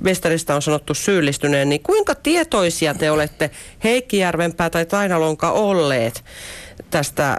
Westeristä 0.04 0.56
on 0.56 0.62
sanottu 0.62 0.94
syyllistyneen. 0.94 1.70
Niin 1.70 1.84
kuinka 1.84 2.16
tietoisia 2.16 2.94
te 2.94 3.12
olette 3.12 3.50
Heikki 3.84 4.18
Järvenpää 4.18 4.70
tai 4.70 4.86
Tainalonka 4.86 5.52
olleet 5.52 6.24
tästä 6.90 7.38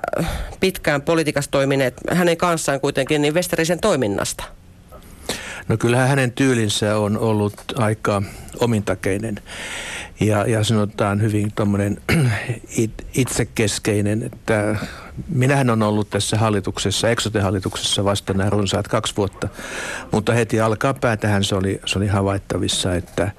pitkään 0.61 1.03
politiikassa 1.03 1.51
toimineet 1.51 1.95
hänen 2.11 2.37
kanssaan 2.37 2.81
kuitenkin 2.81 3.23
niin 3.23 3.35
Westerisen 3.35 3.81
toiminnasta? 3.81 4.45
No 5.71 5.77
kyllähän 5.77 6.09
hänen 6.09 6.33
tyylinsä 6.33 6.97
on 6.97 7.19
ollut 7.19 7.55
aika 7.77 8.23
omintakeinen 8.61 9.37
ja, 10.21 10.47
ja 10.47 10.65
sanotaan 10.65 11.23
hyvin 11.23 11.53
tuommoinen 11.55 12.01
itsekeskeinen, 13.15 14.23
että 14.23 14.77
minähän 15.29 15.71
on 15.71 15.83
ollut 15.83 16.11
tässä 16.11 16.39
hallituksessa, 16.39 17.09
Exote-hallituksessa 17.09 18.05
vasta 18.05 18.33
nämä 18.33 18.51
runsaat 18.51 18.89
kaksi 18.89 19.17
vuotta, 19.17 19.49
mutta 20.13 20.33
heti 20.33 20.61
alkaa 20.61 20.95
päätähän 20.95 21.45
se 21.45 21.55
oli, 21.55 21.81
se 21.87 21.99
oli 21.99 22.07
havaittavissa, 22.07 22.95
että, 22.95 23.31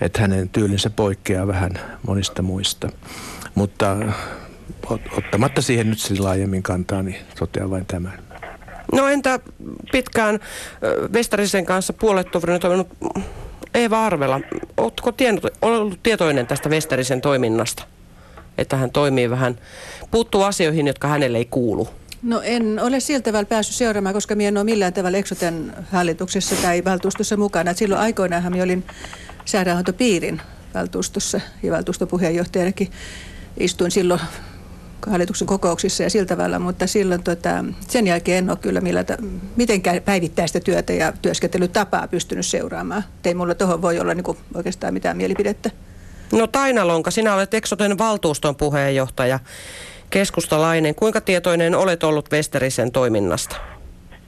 että 0.00 0.20
hänen 0.20 0.48
tyylinsä 0.48 0.90
poikkeaa 0.90 1.46
vähän 1.46 1.72
monista 2.06 2.42
muista. 2.42 2.88
Mutta 3.54 3.96
ottamatta 5.16 5.62
siihen 5.62 5.90
nyt 5.90 6.18
laajemmin 6.18 6.62
kantaa, 6.62 7.02
niin 7.02 7.16
totean 7.38 7.70
vain 7.70 7.86
tämän. 7.86 8.33
No 8.92 9.08
entä 9.08 9.40
pitkään 9.92 10.40
Vestarisen 11.12 11.66
kanssa 11.66 11.92
puolettovrina 11.92 12.58
toiminut 12.58 12.88
Eeva 13.74 14.06
Arvela, 14.06 14.40
oletko 14.76 15.12
tiennyt, 15.12 15.44
ollut 15.62 15.98
tietoinen 16.02 16.46
tästä 16.46 16.68
Westerisen 16.68 17.20
toiminnasta? 17.20 17.84
Että 18.58 18.76
hän 18.76 18.90
toimii 18.90 19.30
vähän, 19.30 19.58
puuttuu 20.10 20.42
asioihin, 20.42 20.86
jotka 20.86 21.08
hänelle 21.08 21.38
ei 21.38 21.44
kuulu. 21.44 21.88
No 22.22 22.40
en 22.40 22.80
ole 22.82 23.00
siltä 23.00 23.24
tavalla 23.24 23.46
päässyt 23.46 23.76
seuraamaan, 23.76 24.14
koska 24.14 24.34
minä 24.34 24.48
en 24.48 24.56
ole 24.56 24.64
millään 24.64 24.92
tavalla 24.92 25.18
Exoten 25.18 25.74
hallituksessa 25.92 26.56
tai 26.56 26.84
valtuustossa 26.84 27.36
mukana. 27.36 27.70
Et 27.70 27.76
silloin 27.76 28.00
aikoinaan 28.00 28.52
minä 28.52 28.64
olin 28.64 28.84
sairaanhoitopiirin 29.44 30.42
valtuustossa 30.74 31.40
ja 31.62 31.72
valtuustopuheenjohtajanakin 31.72 32.90
istuin 33.56 33.90
silloin 33.90 34.20
hallituksen 35.10 35.46
kokouksissa 35.46 36.02
ja 36.02 36.10
sillä 36.10 36.26
tavalla, 36.26 36.58
mutta 36.58 36.86
silloin 36.86 37.22
tota, 37.22 37.64
sen 37.80 38.06
jälkeen 38.06 38.38
en 38.38 38.50
ole 38.50 38.58
kyllä 38.58 38.80
millään, 38.80 39.06
mitenkään 39.56 40.02
päivittäistä 40.02 40.60
työtä 40.60 40.92
ja 40.92 41.12
työskentelytapaa 41.22 42.08
pystynyt 42.08 42.46
seuraamaan. 42.46 43.04
Ei 43.24 43.34
mulla 43.34 43.54
tuohon 43.54 43.82
voi 43.82 44.00
olla 44.00 44.14
niin 44.14 44.24
kuin 44.24 44.38
oikeastaan 44.54 44.94
mitään 44.94 45.16
mielipidettä. 45.16 45.70
No 46.32 46.46
Taina 46.46 46.86
Lonka, 46.86 47.10
sinä 47.10 47.34
olet 47.34 47.54
Eksoten 47.54 47.98
valtuuston 47.98 48.56
puheenjohtaja, 48.56 49.38
keskustalainen. 50.10 50.94
Kuinka 50.94 51.20
tietoinen 51.20 51.74
olet 51.74 52.04
ollut 52.04 52.32
Westerisen 52.32 52.92
toiminnasta? 52.92 53.56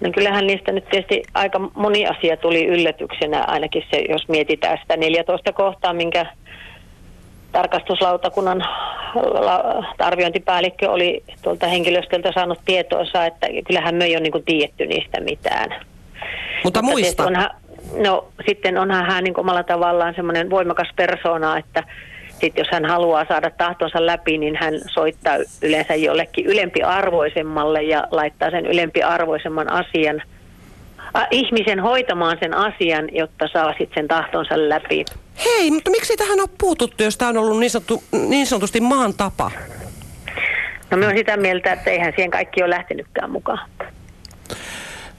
No 0.01 0.13
kyllähän 0.13 0.47
niistä 0.47 0.73
nyt 0.73 0.89
tietysti 0.89 1.23
aika 1.35 1.59
moni 1.59 2.07
asia 2.07 2.37
tuli 2.37 2.67
yllätyksenä, 2.67 3.45
ainakin 3.45 3.83
se, 3.91 4.05
jos 4.09 4.29
mietitään 4.29 4.79
sitä 4.83 4.97
14 4.97 5.53
kohtaa, 5.53 5.93
minkä 5.93 6.27
tarkastuslautakunnan 7.57 8.65
arviointipäällikkö 9.99 10.91
oli 10.91 11.25
tuolta 11.43 11.67
henkilöstöltä 11.67 12.33
saanut 12.33 12.59
tietoonsa, 12.65 13.27
että 13.27 13.47
kyllähän 13.67 13.95
me 13.95 14.05
ei 14.05 14.17
ole 14.17 14.21
niin 14.21 14.45
tiedetty 14.45 14.87
niistä 14.87 15.21
mitään. 15.21 15.71
Mutta, 15.71 15.83
Mutta 16.65 16.83
muista. 16.83 17.25
Onhan, 17.25 17.51
no 18.05 18.29
sitten 18.47 18.79
onhan 18.79 19.07
hän 19.07 19.25
niin 19.25 19.41
omalla 19.41 19.63
tavallaan 19.63 20.15
semmoinen 20.15 20.51
voimakas 20.51 20.89
persona, 20.97 21.59
että 21.59 21.85
sitten 22.31 22.63
jos 22.63 22.69
hän 22.73 22.85
haluaa 22.85 23.25
saada 23.29 23.51
tahtonsa 23.51 24.07
läpi, 24.07 24.39
niin 24.39 24.57
hän 24.61 24.75
soittaa 24.95 25.37
yleensä 25.63 25.95
jollekin 25.95 26.47
ylempiarvoisemmalle 26.47 27.83
ja 27.83 28.07
laittaa 28.11 28.51
sen 28.51 28.67
ylempiarvoisemman 28.67 29.73
asian– 29.73 30.23
ihmisen 31.31 31.81
hoitamaan 31.81 32.37
sen 32.41 32.55
asian, 32.55 33.09
jotta 33.13 33.49
saa 33.53 33.75
sitten 33.79 33.95
sen 33.95 34.09
tahtonsa 34.09 34.69
läpi. 34.69 35.05
Hei, 35.45 35.71
mutta 35.71 35.91
miksi 35.91 36.17
tähän 36.17 36.41
on 36.41 36.49
puututtu, 36.59 37.03
jos 37.03 37.17
tämä 37.17 37.29
on 37.29 37.37
ollut 37.37 37.61
niin, 37.61 37.71
sanottu, 37.71 38.03
niin 38.13 38.47
sanotusti 38.47 38.81
maan 38.81 39.15
tapa? 39.15 39.51
No 40.91 40.97
me 40.97 41.07
on 41.07 41.17
sitä 41.17 41.37
mieltä, 41.37 41.73
että 41.73 41.91
eihän 41.91 42.13
siihen 42.17 42.31
kaikki 42.31 42.63
ole 42.63 42.71
lähtenytkään 42.71 43.31
mukaan. 43.31 43.69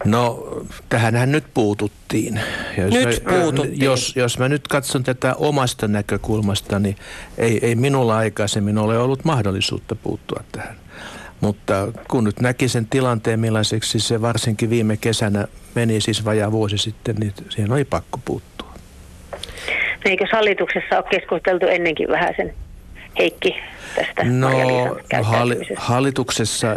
No, 0.06 0.48
tähänhän 0.90 1.32
nyt 1.32 1.44
puututtiin. 1.54 2.40
Jos 2.78 2.94
nyt 2.94 3.24
mä, 3.24 3.32
puututtiin. 3.32 3.86
Jos, 3.86 4.16
jos 4.16 4.40
mä 4.40 4.50
nyt 4.50 4.68
katson 4.68 5.04
tätä 5.04 5.36
omasta 5.36 5.88
näkökulmasta, 5.88 6.80
niin 6.80 6.96
ei, 7.38 7.60
ei 7.62 7.76
minulla 7.76 8.18
aikaisemmin 8.18 8.78
ole 8.78 8.98
ollut 8.98 9.26
mahdollisuutta 9.26 9.96
puuttua 9.96 10.44
tähän. 10.52 10.76
Mutta 11.42 11.88
kun 12.08 12.24
nyt 12.24 12.40
näki 12.40 12.68
sen 12.68 12.86
tilanteen, 12.86 13.40
millaiseksi 13.40 14.00
se 14.00 14.22
varsinkin 14.22 14.70
viime 14.70 14.98
kesänä 14.98 15.48
meni 15.76 16.02
siis 16.02 16.26
vajaa 16.26 16.52
vuosi 16.52 16.78
sitten, 16.78 17.16
niin 17.16 17.34
siihen 17.50 17.72
oli 17.72 17.86
pakko 17.86 18.20
puuttua. 18.26 18.74
Eikö 20.06 20.26
hallituksessa 20.32 20.98
ole 20.98 21.06
keskusteltu 21.10 21.66
ennenkin 21.66 22.08
vähän 22.08 22.34
sen 22.38 22.54
Heikki 23.18 23.56
tästä 23.96 24.24
No 24.24 24.50
halli- 25.22 25.76
hallituksessa 25.76 26.76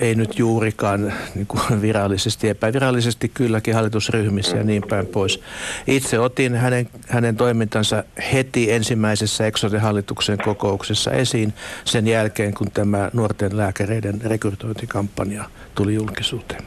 ei 0.00 0.14
nyt 0.14 0.38
juurikaan 0.38 1.12
niin 1.34 1.46
kuin 1.46 1.62
virallisesti, 1.82 2.48
epävirallisesti 2.48 3.28
kylläkin 3.28 3.74
hallitusryhmissä 3.74 4.56
ja 4.56 4.64
niin 4.64 4.82
päin 4.88 5.06
pois. 5.06 5.40
Itse 5.86 6.18
otin 6.18 6.54
hänen, 6.54 6.88
hänen 7.08 7.36
toimintansa 7.36 8.04
heti 8.32 8.72
ensimmäisessä 8.72 9.46
Exote-hallituksen 9.46 10.38
kokouksessa 10.44 11.10
esiin 11.10 11.54
sen 11.84 12.06
jälkeen, 12.06 12.54
kun 12.54 12.70
tämä 12.70 13.10
nuorten 13.12 13.56
lääkäreiden 13.56 14.20
rekrytointikampanja 14.22 15.44
tuli 15.74 15.94
julkisuuteen. 15.94 16.64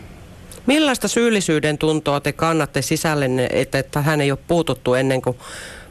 Millaista 0.65 1.07
syyllisyyden 1.07 1.77
tuntoa 1.77 2.19
te 2.19 2.33
kannatte 2.33 2.81
sisällenne, 2.81 3.49
että, 3.51 3.79
että 3.79 4.01
hän 4.01 4.21
ei 4.21 4.31
ole 4.31 4.39
puututtu 4.47 4.93
ennen 4.93 5.21
kuin 5.21 5.37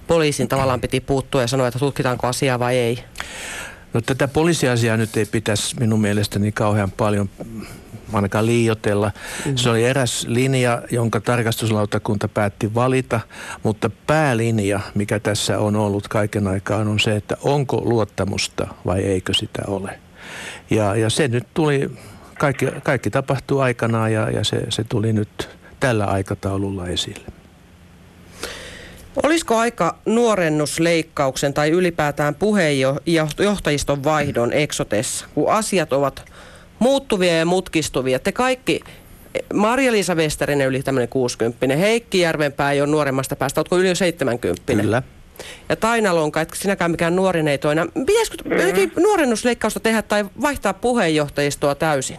poliisin 0.07 0.49
tavallaan 0.49 0.81
piti 0.81 1.01
puuttua 1.01 1.41
ja 1.41 1.47
sanoa, 1.47 1.69
että 1.69 1.79
tutkitaanko 1.79 2.27
asiaa 2.27 2.59
vai 2.59 2.77
ei? 2.77 3.05
No 3.95 4.01
tätä 4.01 4.29
poliisiasiaa 4.29 4.97
nyt 4.97 5.17
ei 5.17 5.27
pitäisi 5.27 5.77
minun 5.81 6.01
mielestäni 6.01 6.53
kauhean 6.53 6.91
paljon 6.91 7.31
ainakaan 8.13 8.47
liiotella. 8.47 9.11
Mm. 9.47 9.57
Se 9.57 9.71
oli 9.71 9.85
eräs 9.85 10.27
linja, 10.29 10.83
jonka 10.91 11.21
tarkastuslautakunta 11.21 12.29
päätti 12.29 12.75
valita, 12.75 13.21
mutta 13.63 13.91
päälinja, 14.07 14.81
mikä 14.95 15.21
tässä 15.21 15.59
on 15.59 15.77
ollut 15.77 16.09
kaiken 16.09 16.47
aikaan, 16.47 16.89
on 16.89 17.01
se, 17.01 17.17
että 17.17 17.37
onko 17.43 17.81
luottamusta 17.85 18.67
vai 18.87 19.01
eikö 19.01 19.35
sitä 19.35 19.63
ole. 19.67 19.99
Ja, 20.71 20.97
ja 20.97 21.11
se 21.11 21.29
nyt 21.29 21.47
tuli, 21.55 21.91
kaikki, 22.39 22.67
kaikki 22.83 23.11
tapahtuu 23.11 23.61
aikanaan 23.61 24.13
ja, 24.13 24.31
ja 24.31 24.45
se, 24.45 24.63
se 24.69 24.85
tuli 24.85 25.13
nyt 25.13 25.49
tällä 25.81 26.05
aikataululla 26.05 26.89
esille. 26.89 27.44
Olisiko 29.23 29.57
aika 29.57 29.99
nuorennusleikkauksen 30.07 31.55
tai 31.55 31.71
ylipäätään 31.71 32.35
puheenjohtajiston 32.35 34.05
vaihdon 34.05 34.53
eksotessa, 34.53 35.27
kun 35.35 35.51
asiat 35.51 35.93
ovat 35.93 36.25
muuttuvia 36.79 37.39
ja 37.39 37.47
mutkistuvia? 37.47 38.19
Te 38.19 38.33
kaikki, 38.33 38.81
Marja-Liisa 39.55 40.15
Westerinen 40.15 40.69
yli 40.69 40.83
tämmöinen 40.83 41.09
60, 41.09 41.77
Heikki 41.77 42.21
Järvenpää 42.21 42.73
ei 42.73 42.81
ole 42.81 42.91
nuoremmasta 42.91 43.37
päästä, 43.37 43.61
oletko 43.61 43.79
yli 43.79 43.95
70? 43.95 44.63
Kyllä. 44.83 45.03
Ja 45.69 45.77
Taina 45.77 46.15
Lonka, 46.15 46.41
etkä 46.41 46.57
sinäkään 46.57 46.91
mikään 46.91 47.17
nuorin 47.17 47.49
ei 47.49 47.59
toina. 47.59 47.87
Pitäisikö 48.07 48.37
mm-hmm. 48.45 49.03
nuorennusleikkausta 49.03 49.81
tehdä 49.81 50.03
tai 50.03 50.25
vaihtaa 50.41 50.75
puheenjohtajistoa 50.75 51.75
täysin? 51.75 52.19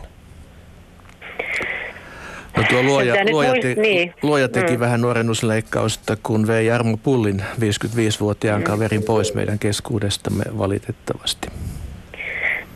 No 2.58 2.64
tuo 2.70 2.84
luoja, 2.84 3.16
luoja, 3.32 3.54
te, 3.62 3.76
niin. 3.76 4.14
luoja 4.22 4.50
teki 4.50 4.74
mm. 4.74 4.80
vähän 4.80 5.02
nuorennusleikkausta, 5.02 6.18
kun 6.24 6.48
vei 6.48 6.66
Jarmo 6.66 6.98
Pullin 6.98 7.44
55-vuotiaan 7.60 8.62
mm. 8.62 8.64
kaverin 8.64 9.04
pois 9.04 9.34
meidän 9.34 9.60
keskuudestamme 9.60 10.44
valitettavasti. 10.58 11.48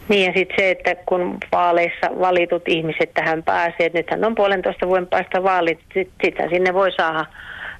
Niin 0.09 0.25
ja 0.25 0.33
sitten 0.35 0.57
se, 0.59 0.71
että 0.71 0.95
kun 1.05 1.37
vaaleissa 1.51 2.07
valitut 2.19 2.67
ihmiset 2.67 3.13
tähän 3.13 3.43
pääsee, 3.43 3.85
että 3.85 3.97
nythän 3.97 4.25
on 4.25 4.35
puolentoista 4.35 4.87
vuoden 4.87 5.07
päästä 5.07 5.43
vaalit, 5.43 5.79
sitten 6.23 6.49
sinne 6.49 6.73
voi 6.73 6.91
saada 6.91 7.25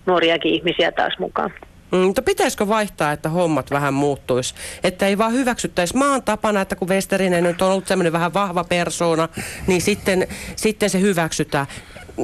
nuoriakin 0.06 0.53
ihmisiä 0.53 0.91
taas 0.91 1.20
mukaan. 1.20 1.51
Mm, 1.91 1.98
mutta 1.98 2.22
pitäisikö 2.22 2.67
vaihtaa, 2.67 3.12
että 3.12 3.29
hommat 3.29 3.72
vähän 3.72 3.93
muuttuisi? 3.93 4.53
Että 4.84 5.08
ei 5.08 5.17
vaan 5.17 5.34
hyväksyttäisi 5.34 5.98
maan 5.98 6.24
tapana, 6.24 6.62
että 6.62 6.75
kun 6.75 6.89
Westerinen 6.89 7.43
nyt 7.43 7.62
on 7.62 7.72
ollut 7.72 7.88
semmoinen 7.88 8.13
vähän 8.13 8.34
vahva 8.34 8.63
persona, 8.63 9.29
niin 9.67 9.81
sitten, 9.81 10.27
sitten 10.55 10.89
se 10.89 11.00
hyväksytään. 11.00 11.67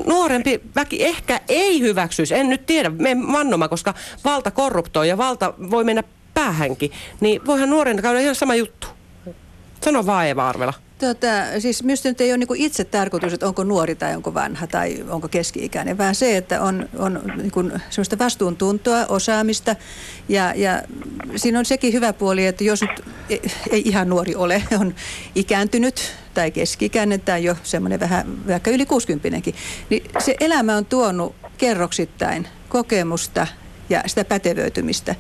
Nuorempi 0.05 0.61
väki 0.75 1.05
ehkä 1.05 1.41
ei 1.49 1.81
hyväksyisi, 1.81 2.35
en 2.35 2.49
nyt 2.49 2.65
tiedä, 2.65 2.89
me 2.89 3.17
vannoma, 3.31 3.67
koska 3.67 3.93
valta 4.23 4.51
korruptoi 4.51 5.09
ja 5.09 5.17
valta 5.17 5.53
voi 5.71 5.83
mennä 5.83 6.03
päähänkin. 6.33 6.91
Niin 7.19 7.45
voihan 7.45 7.69
nuoren 7.69 8.01
käydä 8.01 8.19
ihan 8.19 8.35
sama 8.35 8.55
juttu. 8.55 8.87
Sano 9.81 10.05
vaan 10.05 10.25
Eeva 10.25 10.49
Arvela. 10.49 10.73
Tota, 11.05 11.59
siis 11.59 11.83
minusta 11.83 12.09
nyt 12.09 12.21
ei 12.21 12.31
ole 12.31 12.37
niin 12.37 12.55
itse 12.55 12.83
tarkoitus, 12.83 13.33
että 13.33 13.47
onko 13.47 13.63
nuori 13.63 13.95
tai 13.95 14.15
onko 14.15 14.33
vanha 14.33 14.67
tai 14.67 15.05
onko 15.09 15.27
keski-ikäinen, 15.27 15.97
vaan 15.97 16.15
se, 16.15 16.37
että 16.37 16.61
on, 16.61 16.89
on 16.97 17.21
niin 17.35 17.81
sellaista 17.89 18.19
vastuuntuntoa, 18.19 19.05
osaamista. 19.05 19.75
Ja, 20.29 20.53
ja 20.55 20.83
siinä 21.35 21.59
on 21.59 21.65
sekin 21.65 21.93
hyvä 21.93 22.13
puoli, 22.13 22.45
että 22.45 22.63
jos 22.63 22.81
nyt 22.81 22.91
ei, 23.71 23.81
ihan 23.85 24.09
nuori 24.09 24.35
ole, 24.35 24.63
on 24.79 24.95
ikääntynyt 25.35 26.15
tai 26.33 26.51
keski-ikäinen 26.51 27.21
tai 27.21 27.43
jo 27.43 27.55
semmoinen 27.63 27.99
vähän 27.99 28.47
vaikka 28.47 28.71
yli 28.71 28.85
60 28.85 29.51
niin 29.89 30.03
se 30.19 30.35
elämä 30.39 30.77
on 30.77 30.85
tuonut 30.85 31.35
kerroksittain 31.57 32.47
kokemusta 32.69 33.47
ja 33.89 34.03
sitä 34.05 34.25
pätevöitymistä 34.25 35.15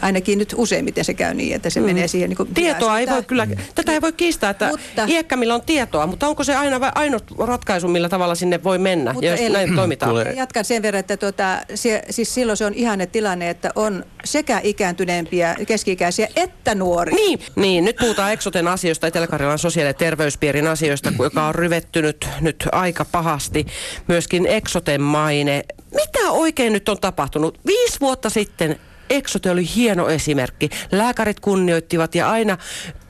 ainakin 0.00 0.38
nyt 0.38 0.54
useimmiten 0.56 1.04
se 1.04 1.14
käy 1.14 1.34
niin, 1.34 1.54
että 1.54 1.70
se 1.70 1.80
mm. 1.80 1.86
menee 1.86 2.08
siihen. 2.08 2.30
Niin 2.30 2.36
kuin 2.36 2.54
tietoa 2.54 2.98
ei 2.98 3.06
voi 3.06 3.22
kyllä, 3.22 3.46
mm. 3.46 3.56
tätä 3.74 3.92
ei 3.92 4.00
voi 4.00 4.12
kiistää, 4.12 4.50
että 4.50 4.68
mutta, 4.68 5.04
iäkkämillä 5.08 5.54
on 5.54 5.62
tietoa, 5.62 6.06
mutta 6.06 6.28
onko 6.28 6.44
se 6.44 6.56
aina 6.56 6.92
ainut 6.94 7.24
ratkaisu, 7.38 7.88
millä 7.88 8.08
tavalla 8.08 8.34
sinne 8.34 8.64
voi 8.64 8.78
mennä, 8.78 9.12
mutta 9.12 9.26
jos 9.26 9.40
näin 9.52 9.74
toimitaan? 9.74 10.10
Tule. 10.10 10.32
Jatkan 10.36 10.64
sen 10.64 10.82
verran, 10.82 11.00
että 11.00 11.16
tuota, 11.16 11.60
se, 11.74 12.02
siis 12.10 12.34
silloin 12.34 12.56
se 12.56 12.66
on 12.66 12.74
ihanne 12.74 13.06
tilanne, 13.06 13.50
että 13.50 13.70
on 13.74 14.04
sekä 14.24 14.60
ikääntyneempiä, 14.64 15.56
keski-ikäisiä 15.66 16.28
että 16.36 16.74
nuoria. 16.74 17.14
Niin, 17.14 17.38
niin 17.56 17.84
nyt 17.84 17.96
puhutaan 17.96 18.32
Eksoten 18.32 18.68
asioista, 18.68 19.06
Etelä-Karjalan 19.06 19.58
sosiaali- 19.58 19.88
ja 19.88 19.94
terveyspiirin 19.94 20.66
asioista, 20.66 21.12
joka 21.18 21.46
on 21.46 21.54
ryvettynyt 21.54 22.28
nyt 22.40 22.68
aika 22.72 23.04
pahasti. 23.04 23.66
Myöskin 24.08 24.46
Eksoten 24.46 25.00
maine. 25.00 25.64
Mitä 25.94 26.30
oikein 26.30 26.72
nyt 26.72 26.88
on 26.88 26.98
tapahtunut? 27.00 27.58
Viisi 27.66 28.00
vuotta 28.00 28.30
sitten 28.30 28.80
Eksote 29.10 29.50
oli 29.50 29.68
hieno 29.74 30.08
esimerkki. 30.08 30.70
Lääkärit 30.92 31.40
kunnioittivat 31.40 32.14
ja 32.14 32.30
aina 32.30 32.58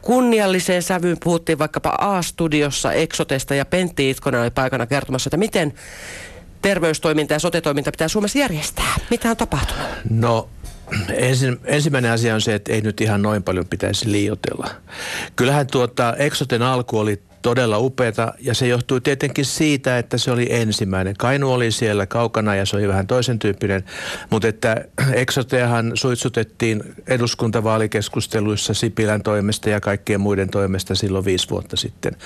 kunnialliseen 0.02 0.82
sävyyn 0.82 1.16
puhuttiin 1.24 1.58
vaikkapa 1.58 1.94
A-studiossa 1.98 2.92
Eksotesta 2.92 3.54
ja 3.54 3.64
Pentti 3.64 4.10
Itkonen 4.10 4.40
oli 4.40 4.50
paikana 4.50 4.86
kertomassa, 4.86 5.28
että 5.28 5.36
miten 5.36 5.74
terveystoiminta 6.62 7.34
ja 7.34 7.38
sotetoiminta 7.38 7.90
pitää 7.90 8.08
Suomessa 8.08 8.38
järjestää. 8.38 8.94
Mitä 9.10 9.30
on 9.30 9.36
tapahtunut? 9.36 9.86
No 10.10 10.48
Ensin, 11.14 11.60
ensimmäinen 11.64 12.10
asia 12.10 12.34
on 12.34 12.40
se, 12.40 12.54
että 12.54 12.72
ei 12.72 12.80
nyt 12.80 13.00
ihan 13.00 13.22
noin 13.22 13.42
paljon 13.42 13.66
pitäisi 13.66 14.12
liioitella. 14.12 14.70
Kyllähän 15.36 15.66
tuota 15.66 16.14
Exoten 16.16 16.62
alku 16.62 16.98
oli 16.98 17.22
todella 17.42 17.78
upeata 17.78 18.35
ja 18.40 18.54
se 18.54 18.66
johtui 18.66 19.00
tietenkin 19.00 19.45
siitä, 19.45 19.99
että 19.99 20.18
se 20.18 20.30
oli 20.30 20.47
ensimmäinen. 20.50 21.14
Kainu 21.18 21.52
oli 21.52 21.71
siellä 21.73 22.07
kaukana 22.07 22.54
ja 22.54 22.66
se 22.66 22.76
oli 22.76 22.88
vähän 22.88 23.07
toisen 23.07 23.38
tyyppinen, 23.38 23.85
mutta 24.30 24.49
että 24.49 24.85
Exoteahan 25.12 25.92
suitsutettiin 25.95 26.83
eduskuntavaalikeskusteluissa 27.07 28.75
Sipilän 28.75 29.23
toimesta 29.23 29.71
ja 29.71 29.80
kaikkien 29.80 30.21
muiden 30.21 30.50
toimesta 30.50 30.95
silloin 30.95 31.25
viisi 31.25 31.50
vuotta 31.50 31.76
sitten. 31.76 32.16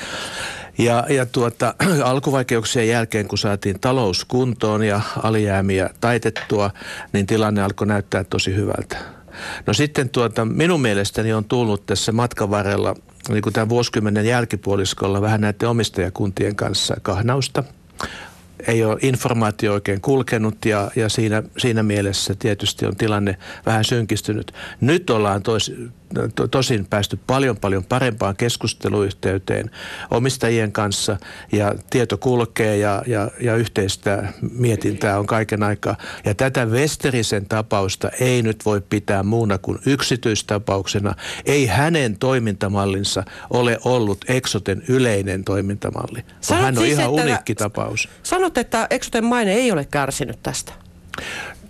Ja, 0.78 1.07
ja 1.09 1.26
tuota, 1.26 1.75
alkuvaikeuksien 2.04 2.88
jälkeen, 2.88 3.28
kun 3.28 3.38
saatiin 3.38 3.81
talous 3.81 4.25
kuntoon 4.25 4.83
ja 4.83 5.00
alijäämiä 5.23 5.90
taitettua, 6.00 6.71
niin 7.12 7.26
tilanne 7.26 7.62
alkoi 7.62 7.87
näyttää 7.87 8.25
tosi 8.25 8.54
hyvältä. 8.54 9.21
No 9.66 9.72
sitten 9.72 10.08
tuota, 10.08 10.44
minun 10.44 10.80
mielestäni 10.80 11.32
on 11.32 11.44
tullut 11.44 11.87
tässä 11.87 12.12
matkan 12.12 12.50
varrella 12.50 12.94
niin 13.28 13.42
kuin 13.42 13.52
tämän 13.52 13.68
vuosikymmenen 13.68 14.26
jälkipuoliskolla 14.26 15.20
vähän 15.20 15.40
näiden 15.40 15.68
omistajakuntien 15.68 16.56
kanssa 16.56 16.96
kahnausta. 17.02 17.64
Ei 18.66 18.85
ole 18.85 18.99
informaatio 19.02 19.73
oikein 19.73 20.00
kulkenut 20.00 20.64
ja, 20.64 20.90
ja 20.97 21.09
siinä, 21.09 21.42
siinä 21.59 21.82
mielessä 21.82 22.35
tietysti 22.38 22.87
on 22.87 22.97
tilanne 22.97 23.37
vähän 23.66 23.85
synkistynyt. 23.85 24.52
Nyt 24.80 25.11
ollaan 25.11 25.42
tois, 25.42 25.73
to, 26.35 26.49
tosin 26.49 26.87
päästy 26.90 27.18
paljon 27.26 27.56
paljon 27.56 27.85
parempaan 27.85 28.37
keskusteluyhteyteen 28.37 29.71
omistajien 30.11 30.73
kanssa 30.73 31.16
ja 31.52 31.75
tieto 31.90 32.18
kulkee 32.18 32.76
ja, 32.76 33.02
ja, 33.06 33.30
ja 33.40 33.56
yhteistä 33.56 34.32
mietintää 34.59 35.18
on 35.18 35.26
kaiken 35.26 35.62
aikaa. 35.62 35.97
Ja 36.25 36.35
tätä 36.35 36.64
Westerisen 36.66 37.47
tapausta 37.47 38.11
ei 38.21 38.42
nyt 38.42 38.64
voi 38.64 38.80
pitää 38.80 39.23
muuna 39.23 39.59
kuin 39.59 39.78
yksityistapauksena. 39.87 41.14
Ei 41.47 41.66
hänen 41.66 42.18
toimintamallinsa 42.18 43.25
ole 43.50 43.78
ollut 43.85 44.25
Exoten 44.28 44.82
yleinen 44.88 45.44
toimintamalli. 45.44 46.25
Hän 46.50 46.78
on 46.78 46.85
siis, 46.85 46.99
ihan 46.99 47.11
uniikki 47.11 47.54
tapaus. 47.54 48.09
Sanot, 48.23 48.41
että 48.58 48.87
Exoten 48.90 49.25
maine 49.25 49.52
ei 49.52 49.72
ole 49.72 49.87
kärsinyt 49.90 50.38
tästä 50.42 50.72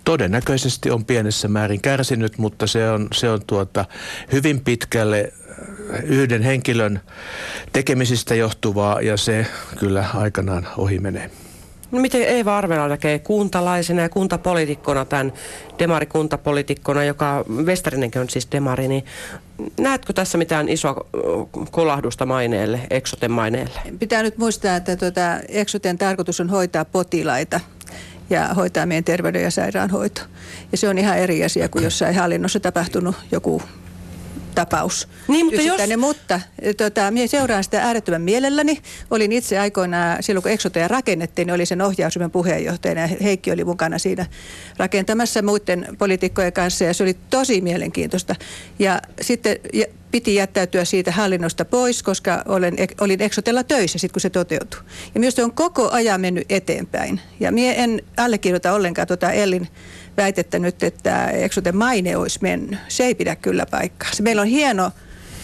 todennäköisesti 0.03 0.91
on 0.91 1.05
pienessä 1.05 1.47
määrin 1.47 1.81
kärsinyt, 1.81 2.37
mutta 2.37 2.67
se 2.67 2.89
on, 2.89 3.07
se 3.13 3.29
on 3.29 3.41
tuota 3.47 3.85
hyvin 4.31 4.61
pitkälle 4.61 5.31
äh, 5.93 6.03
yhden 6.03 6.41
henkilön 6.41 7.01
tekemisistä 7.73 8.35
johtuvaa 8.35 9.01
ja 9.01 9.17
se 9.17 9.47
kyllä 9.79 10.05
aikanaan 10.13 10.67
ohi 10.77 10.99
menee. 10.99 11.29
No 11.93 11.99
miten 11.99 12.21
Eeva 12.21 12.57
Arvela 12.57 12.87
näkee 12.87 13.19
kuntalaisena 13.19 14.01
ja 14.01 14.09
kuntapolitikkona 14.09 15.05
tämän 15.05 15.33
demarikuntapolitikkona, 15.79 17.03
joka 17.03 17.45
Vestarinenkin 17.65 18.21
on 18.21 18.29
siis 18.29 18.47
demari, 18.51 18.87
niin 18.87 19.05
näetkö 19.79 20.13
tässä 20.13 20.37
mitään 20.37 20.69
isoa 20.69 21.05
kolahdusta 21.71 22.25
maineelle, 22.25 22.79
Exoten 22.89 23.31
maineelle? 23.31 23.79
Pitää 23.99 24.23
nyt 24.23 24.37
muistaa, 24.37 24.75
että 24.75 24.95
tuota, 24.95 25.21
Exoten 25.49 25.97
tarkoitus 25.97 26.39
on 26.39 26.49
hoitaa 26.49 26.85
potilaita 26.85 27.59
ja 28.29 28.47
hoitaa 28.47 28.85
meidän 28.85 29.03
terveyden 29.03 29.43
ja 29.43 29.51
sairaanhoito. 29.51 30.21
Ja 30.71 30.77
se 30.77 30.89
on 30.89 30.97
ihan 30.97 31.17
eri 31.17 31.43
asia 31.43 31.69
kuin 31.69 31.83
jossain 31.83 32.15
hallinnossa 32.15 32.59
tapahtunut 32.59 33.15
joku 33.31 33.61
tapaus. 34.55 35.07
Niin, 35.27 35.45
mutta, 35.45 35.61
jos... 35.61 35.81
mutta 35.97 36.39
tota, 36.77 37.11
minä 37.11 37.27
seuraan 37.27 37.63
sitä 37.63 37.81
äärettömän 37.81 38.21
mielelläni. 38.21 38.81
Olin 39.11 39.31
itse 39.31 39.59
aikoinaan, 39.59 40.23
silloin 40.23 40.43
kun 40.43 40.51
Exotea 40.51 40.87
rakennettiin, 40.87 41.45
niin 41.45 41.55
oli 41.55 41.65
sen 41.65 41.81
ohjausryhmän 41.81 42.31
puheenjohtajana 42.31 43.01
ja 43.01 43.07
Heikki 43.07 43.51
oli 43.51 43.63
mukana 43.63 43.97
siinä 43.97 44.25
rakentamassa 44.77 45.41
muiden 45.41 45.87
poliitikkojen 45.97 46.53
kanssa 46.53 46.83
ja 46.83 46.93
se 46.93 47.03
oli 47.03 47.17
tosi 47.29 47.61
mielenkiintoista. 47.61 48.35
Ja 48.79 49.01
sitten 49.21 49.57
ja 49.73 49.85
piti 50.13 50.35
jättäytyä 50.35 50.85
siitä 50.85 51.11
hallinnosta 51.11 51.65
pois, 51.65 52.03
koska 52.03 52.43
olen, 52.47 52.75
olin 53.01 53.21
Exotella 53.21 53.63
töissä 53.63 53.97
sitten, 53.99 54.13
kun 54.13 54.21
se 54.21 54.29
toteutui. 54.29 54.79
Ja 55.13 55.19
myös 55.19 55.35
se 55.35 55.43
on 55.43 55.53
koko 55.53 55.89
ajan 55.91 56.21
mennyt 56.21 56.45
eteenpäin. 56.49 57.19
Ja 57.39 57.51
minä 57.51 57.73
en 57.73 58.01
allekirjoita 58.17 58.73
ollenkaan 58.73 59.07
tuota 59.07 59.31
Ellin 59.31 59.67
väitettä 60.17 60.59
nyt, 60.59 60.83
että 60.83 61.29
Exoten 61.29 61.77
maine 61.77 62.17
olisi 62.17 62.39
mennyt. 62.41 62.79
Se 62.87 63.05
ei 63.05 63.15
pidä 63.15 63.35
kyllä 63.35 63.65
paikkaa. 63.65 64.09
Meillä 64.21 64.41
on 64.41 64.47
hieno 64.47 64.91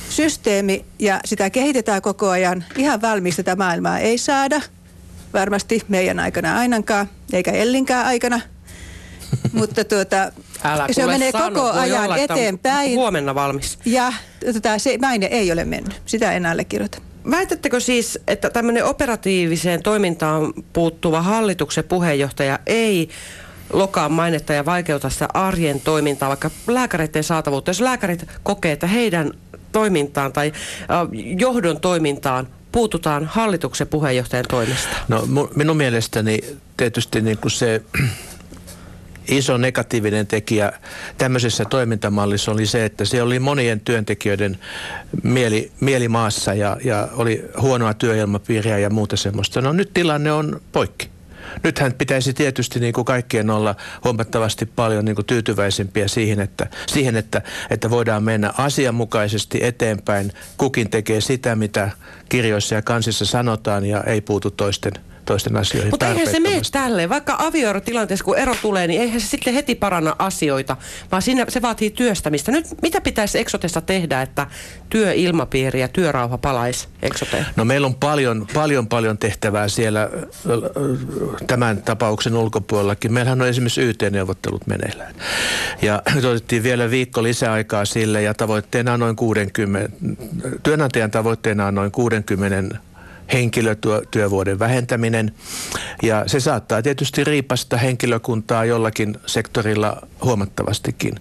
systeemi 0.10 0.86
ja 1.00 1.20
sitä 1.26 1.50
kehitetään 1.50 2.02
koko 2.02 2.30
ajan. 2.30 2.66
Ihan 2.78 3.02
valmista 3.02 3.44
tätä 3.44 3.56
maailmaa 3.56 4.00
ei 4.00 4.18
saada. 4.18 4.62
Varmasti 5.34 5.82
meidän 5.88 6.20
aikana 6.20 6.58
ainakaan, 6.58 7.10
eikä 7.34 7.52
Ellinkään 7.52 8.06
aikana. 8.06 8.42
Mutta 9.54 9.84
tuota, 9.84 10.32
Älä 10.64 10.88
se 10.92 11.06
menee 11.06 11.32
sano, 11.32 11.62
koko 11.62 11.80
ajan 11.80 12.04
olla, 12.04 12.18
eteenpäin. 12.18 12.96
Huomenna 12.96 13.36
valmis. 13.36 13.80
Ja 13.86 14.14
tota, 14.54 14.78
se 14.78 14.98
maine 14.98 15.26
ei 15.26 15.52
ole 15.52 15.66
mennyt. 15.66 16.02
Sitä 16.06 16.32
en 16.32 16.46
allekirjoita. 16.46 16.98
Väitättekö 17.32 17.80
siis, 17.80 18.20
että 18.28 18.50
tämmöinen 18.50 18.86
operatiiviseen 18.86 19.84
toimintaan 19.84 20.54
puuttuva 20.74 21.22
hallituksen 21.22 21.84
puheenjohtaja 21.84 22.60
ei 22.66 23.10
lokaa 23.74 24.10
mainetta 24.10 24.54
ja 24.54 24.66
vaikeuta 24.66 25.10
sitä 25.10 25.28
arjen 25.34 25.82
toimintaa, 25.82 26.30
vaikka 26.30 26.52
lääkäreiden 26.68 27.24
saatavuutta. 27.24 27.70
Jos 27.70 27.82
lääkärit 27.82 28.26
kokee, 28.44 28.72
että 28.72 28.88
heidän 28.88 29.32
toimintaan 29.72 30.34
tai 30.34 30.54
johdon 31.40 31.82
toimintaan 31.82 32.48
puututaan 32.72 33.26
hallituksen 33.26 33.88
puheenjohtajan 33.88 34.46
toimesta? 34.50 34.98
No 35.08 35.28
minun 35.56 35.78
mielestäni 35.78 36.40
tietysti 36.78 37.22
niin 37.22 37.38
kuin 37.38 37.52
se 37.52 37.82
iso 39.28 39.58
negatiivinen 39.58 40.28
tekijä 40.28 40.72
tämmöisessä 41.18 41.66
toimintamallissa 41.66 42.52
oli 42.52 42.66
se, 42.66 42.86
että 42.86 43.06
se 43.06 43.22
oli 43.22 43.40
monien 43.40 43.80
työntekijöiden 43.80 44.60
mieli, 45.24 45.72
mieli 45.80 46.08
maassa 46.08 46.54
ja, 46.54 46.78
ja 46.84 47.08
oli 47.12 47.46
huonoa 47.62 47.94
työilmapiiriä 47.94 48.78
ja 48.78 48.90
muuta 48.90 49.18
semmoista. 49.18 49.62
No 49.62 49.74
nyt 49.74 49.94
tilanne 49.94 50.32
on 50.32 50.62
poikki. 50.72 51.10
Nythän 51.64 51.94
pitäisi 51.94 52.34
tietysti 52.34 52.80
niin 52.80 52.94
kuin 52.94 53.06
kaikkien 53.06 53.50
olla 53.50 53.76
huomattavasti 54.04 54.66
paljon 54.66 55.06
niin 55.06 55.16
kuin 55.16 55.26
tyytyväisempiä 55.26 56.08
siihen, 56.08 56.40
että, 56.40 56.68
siihen 56.88 57.16
että, 57.16 57.42
että 57.70 57.90
voidaan 57.90 58.24
mennä 58.24 58.54
asianmukaisesti 58.58 59.60
eteenpäin. 59.62 60.32
Kukin 60.58 60.90
tekee 60.90 61.22
sitä, 61.22 61.56
mitä 61.56 61.90
kirjoissa 62.30 62.76
ja 62.76 62.82
kansissa 62.82 63.26
sanotaan 63.26 63.86
ja 63.86 64.04
ei 64.04 64.22
puutu 64.22 64.52
toisten 64.52 64.94
toisten 65.30 65.58
asioihin 65.58 65.92
Mutta 65.92 66.08
eihän 66.08 66.28
se 66.28 66.39
mene 66.39 66.62
tälleen. 66.72 67.10
Vaikka 67.10 67.36
avioerotilanteessa, 67.39 68.26
kun 68.26 68.38
ero 68.38 68.56
tulee, 68.62 68.88
niin 68.88 69.02
eihän 69.02 69.22
se 69.22 69.28
sitten 69.28 69.54
heti 69.54 69.76
paranna 69.76 70.15
asioita, 70.20 70.78
vaan 71.12 71.22
siinä 71.22 71.46
se 71.50 71.62
vaatii 71.62 71.89
työstämistä. 71.89 72.52
Nyt 72.52 72.65
mitä 72.82 73.02
pitäisi 73.02 73.39
Eksotessa 73.39 73.82
tehdä, 73.82 74.22
että 74.22 74.48
työilmapiiri 74.89 75.80
ja 75.80 75.88
työrauha 75.88 76.38
palaisi 76.38 76.88
Eksoteen? 77.02 77.46
No 77.56 77.65
meillä 77.65 77.88
on 77.88 77.96
paljon, 77.96 78.48
paljon, 78.54 78.88
paljon 78.88 79.18
tehtävää 79.18 79.68
siellä 79.68 80.10
tämän 81.48 81.82
tapauksen 81.82 82.36
ulkopuolellakin. 82.36 83.13
Meillähän 83.13 83.42
on 83.42 83.48
esimerkiksi 83.48 83.82
YT-neuvottelut 83.82 84.68
meneillään. 84.68 85.15
Ja 85.82 86.02
nyt 86.15 86.26
otettiin 86.26 86.63
vielä 86.63 86.89
viikko 86.89 87.24
lisäaikaa 87.24 87.86
sille 87.86 88.22
ja 88.22 88.34
tavoitteena 88.34 88.94
on 88.94 89.00
noin 89.00 89.15
60, 89.15 89.89
työnantajan 90.63 91.12
tavoitteena 91.12 91.65
on 91.65 91.76
noin 91.76 91.92
60 91.92 92.88
henkilötyövuoden 93.34 94.60
vähentäminen. 94.60 95.32
Ja 96.04 96.24
se 96.28 96.39
saattaa 96.39 96.82
tietysti 96.82 97.24
riipasta 97.24 97.78
henkilökuntaa 97.78 98.65
jollakin 98.65 99.18
sektorilla 99.26 100.08
huomattavastikin. 100.24 101.15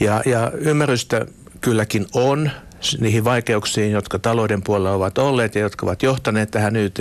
Ja, 0.00 0.22
ja 0.26 0.52
ymmärrystä 0.54 1.26
kylläkin 1.60 2.06
on 2.14 2.50
niihin 3.00 3.24
vaikeuksiin, 3.24 3.92
jotka 3.92 4.18
talouden 4.18 4.62
puolella 4.62 4.92
ovat 4.92 5.18
olleet 5.18 5.54
ja 5.54 5.60
jotka 5.60 5.86
ovat 5.86 6.02
johtaneet 6.02 6.50
tähän 6.50 6.76
yt 6.76 6.98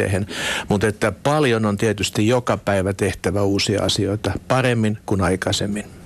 mutta 0.69 0.87
että 0.87 1.11
paljon 1.11 1.65
on 1.65 1.77
tietysti 1.77 2.27
joka 2.27 2.57
päivä 2.57 2.93
tehtävä 2.93 3.41
uusia 3.41 3.83
asioita 3.83 4.31
paremmin 4.47 4.97
kuin 5.05 5.21
aikaisemmin. 5.21 6.00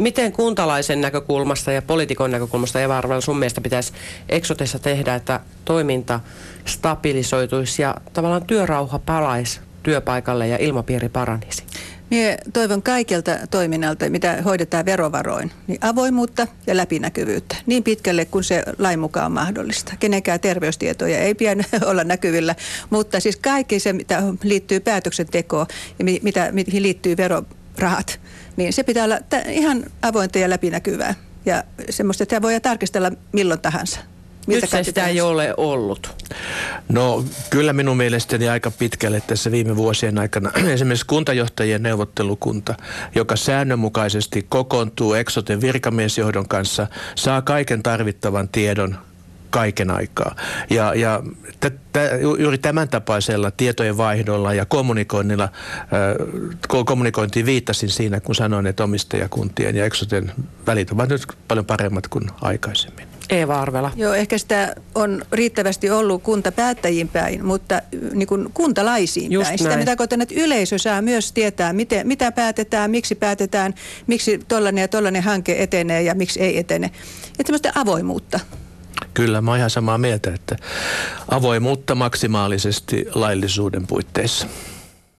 Miten 0.00 0.32
kuntalaisen 0.32 1.00
näkökulmasta 1.00 1.72
ja 1.72 1.82
poliitikon 1.82 2.30
näkökulmasta, 2.30 2.80
Eva 2.80 2.98
Arvela, 2.98 3.20
sun 3.20 3.38
mielestä 3.38 3.60
pitäisi 3.60 3.92
Eksotessa 4.28 4.78
tehdä, 4.78 5.14
että 5.14 5.40
toiminta 5.64 6.20
stabilisoituisi 6.64 7.82
ja 7.82 7.94
tavallaan 8.12 8.46
työrauha 8.46 8.98
palaisi 8.98 9.60
työpaikalle 9.82 10.48
ja 10.48 10.56
ilmapiiri 10.60 11.08
paranisi? 11.08 11.62
Mie 12.10 12.38
toivon 12.52 12.82
kaikelta 12.82 13.30
toiminnalta, 13.50 14.10
mitä 14.10 14.42
hoidetaan 14.44 14.84
verovaroin, 14.84 15.50
niin 15.66 15.78
avoimuutta 15.80 16.46
ja 16.66 16.76
läpinäkyvyyttä 16.76 17.56
niin 17.66 17.82
pitkälle 17.82 18.24
kuin 18.24 18.44
se 18.44 18.62
lain 18.78 18.98
mukaan 19.00 19.26
on 19.26 19.32
mahdollista. 19.32 19.92
Kenenkään 20.00 20.40
terveystietoja 20.40 21.18
ei 21.18 21.34
pian 21.34 21.64
olla 21.90 22.04
näkyvillä, 22.04 22.54
mutta 22.90 23.20
siis 23.20 23.36
kaikki 23.36 23.80
se, 23.80 23.92
mitä 23.92 24.22
liittyy 24.42 24.80
päätöksentekoon 24.80 25.66
ja 25.98 26.04
mi- 26.04 26.20
mitä, 26.22 26.52
mihin 26.52 26.82
liittyy 26.82 27.16
verorahat, 27.16 28.20
niin 28.56 28.72
se 28.72 28.82
pitää 28.82 29.04
olla 29.04 29.18
ihan 29.48 29.84
avointa 30.02 30.38
ja 30.38 30.50
läpinäkyvää. 30.50 31.14
Ja 31.46 31.64
semmoista, 31.90 32.22
että 32.22 32.42
voi 32.42 32.60
tarkistella 32.60 33.10
milloin 33.32 33.60
tahansa. 33.60 34.00
Miltä 34.46 34.76
Nyt 34.76 34.86
sitä 34.86 35.06
ei 35.06 35.20
ole 35.20 35.54
ollut. 35.56 36.26
No 36.88 37.24
kyllä 37.50 37.72
minun 37.72 37.96
mielestäni 37.96 38.48
aika 38.48 38.70
pitkälle 38.70 39.22
tässä 39.26 39.50
viime 39.50 39.76
vuosien 39.76 40.18
aikana 40.18 40.50
esimerkiksi 40.74 41.06
kuntajohtajien 41.06 41.82
neuvottelukunta, 41.82 42.74
joka 43.14 43.36
säännönmukaisesti 43.36 44.46
kokoontuu 44.48 45.14
Exoten 45.14 45.60
virkamiesjohdon 45.60 46.48
kanssa, 46.48 46.86
saa 47.14 47.42
kaiken 47.42 47.82
tarvittavan 47.82 48.48
tiedon 48.48 48.98
kaiken 49.50 49.90
aikaa. 49.90 50.36
Ja, 50.70 50.94
ja 50.94 51.22
t- 51.60 51.92
t- 51.92 52.20
ju- 52.20 52.36
juuri 52.36 52.58
tämän 52.58 52.88
tapaisella 52.88 53.50
tietojen 53.50 53.96
vaihdolla 53.96 54.54
ja 54.54 54.66
kommunikoinnilla, 54.66 55.44
äh, 55.44 56.26
ko- 56.72 56.84
kommunikointiin 56.84 57.46
viittasin 57.46 57.88
siinä, 57.88 58.20
kun 58.20 58.34
sanoin, 58.34 58.66
että 58.66 58.84
omistajakuntien 58.84 59.76
ja 59.76 59.84
Exoten 59.84 60.32
välit 60.66 60.90
ovat 60.90 61.08
nyt 61.08 61.26
paljon 61.48 61.66
paremmat 61.66 62.08
kuin 62.08 62.24
aikaisemmin. 62.40 63.10
Eeva 63.30 63.60
Arvela. 63.60 63.92
Joo, 63.96 64.14
ehkä 64.14 64.38
sitä 64.38 64.74
on 64.94 65.22
riittävästi 65.32 65.90
ollut 65.90 66.22
kuntapäättäjiin 66.22 67.08
päin, 67.08 67.44
mutta 67.44 67.82
niin 68.12 68.26
kuin 68.28 68.48
kuntalaisiin 68.54 69.32
Just 69.32 69.46
päin. 69.48 69.58
Sitä 69.58 69.68
näin. 69.68 69.78
mitä 69.78 69.90
tarkoitan, 69.90 70.20
että 70.20 70.34
yleisö 70.38 70.78
saa 70.78 71.02
myös 71.02 71.32
tietää, 71.32 71.72
miten, 71.72 72.06
mitä 72.06 72.32
päätetään, 72.32 72.90
miksi 72.90 73.14
päätetään, 73.14 73.74
miksi 74.06 74.40
tollainen 74.48 74.82
ja 74.82 74.88
tollainen 74.88 75.22
hanke 75.22 75.62
etenee 75.62 76.02
ja 76.02 76.14
miksi 76.14 76.40
ei 76.40 76.58
etene. 76.58 76.86
Että 76.86 77.42
semmoista 77.46 77.72
avoimuutta. 77.74 78.40
Kyllä, 79.14 79.40
mä 79.40 79.50
oon 79.50 79.58
ihan 79.58 79.70
samaa 79.70 79.98
mieltä, 79.98 80.34
että 80.34 80.56
avoimuutta 81.28 81.94
maksimaalisesti 81.94 83.06
laillisuuden 83.14 83.86
puitteissa. 83.86 84.46